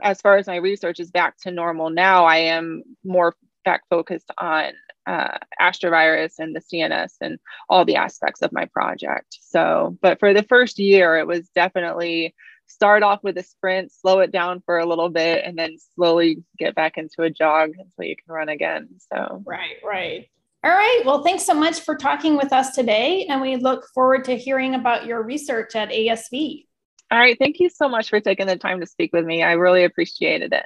as 0.02 0.22
far 0.22 0.38
as 0.38 0.48
my 0.48 0.56
research 0.56 1.00
is 1.00 1.12
back 1.12 1.38
to 1.42 1.52
normal 1.52 1.90
now 1.90 2.26
i 2.26 2.38
am 2.38 2.84
more 3.04 3.36
back 3.66 3.82
focused 3.90 4.32
on 4.38 4.72
uh, 5.10 5.38
astrovirus 5.60 6.36
and 6.38 6.56
the 6.56 6.62
CNS 6.62 7.14
and 7.20 7.40
all 7.68 7.84
the 7.84 7.96
aspects 7.96 8.44
of 8.44 8.52
my 8.52 8.66
project. 8.66 9.38
So, 9.42 9.98
but 10.02 10.20
for 10.20 10.34
the 10.36 10.44
first 10.44 10.78
year, 10.78 11.18
it 11.18 11.26
was 11.26 11.50
definitely 11.50 12.36
start 12.68 13.02
off 13.02 13.24
with 13.24 13.36
a 13.40 13.44
sprint, 13.44 13.92
slow 13.92 14.20
it 14.20 14.32
down 14.32 14.62
for 14.64 14.78
a 14.78 14.86
little 14.86 15.10
bit, 15.10 15.44
and 15.44 15.58
then 15.58 15.78
slowly 15.96 16.44
get 16.60 16.76
back 16.76 16.98
into 16.98 17.24
a 17.24 17.30
jog 17.32 17.72
until 17.72 18.06
you 18.08 18.16
can 18.16 18.32
run 18.32 18.50
again. 18.50 18.88
So, 19.12 19.42
right, 19.48 19.78
right. 19.84 20.30
All 20.64 20.72
right. 20.72 21.02
Well, 21.06 21.24
thanks 21.24 21.46
so 21.46 21.56
much 21.56 21.80
for 21.80 21.96
talking 21.96 22.36
with 22.36 22.54
us 22.54 22.76
today. 22.76 23.26
And 23.30 23.42
we 23.42 23.56
look 23.56 23.86
forward 23.96 24.26
to 24.26 24.38
hearing 24.38 24.76
about 24.76 25.06
your 25.06 25.24
research 25.24 25.76
at 25.76 25.90
ASV. 25.90 26.66
All 27.10 27.18
right. 27.18 27.38
Thank 27.40 27.60
you 27.60 27.70
so 27.70 27.90
much 27.90 28.10
for 28.10 28.20
taking 28.20 28.46
the 28.46 28.58
time 28.58 28.82
to 28.82 28.86
speak 28.86 29.12
with 29.14 29.26
me. 29.26 29.42
I 29.42 29.54
really 29.54 29.86
appreciated 29.86 30.54
it. 30.54 30.66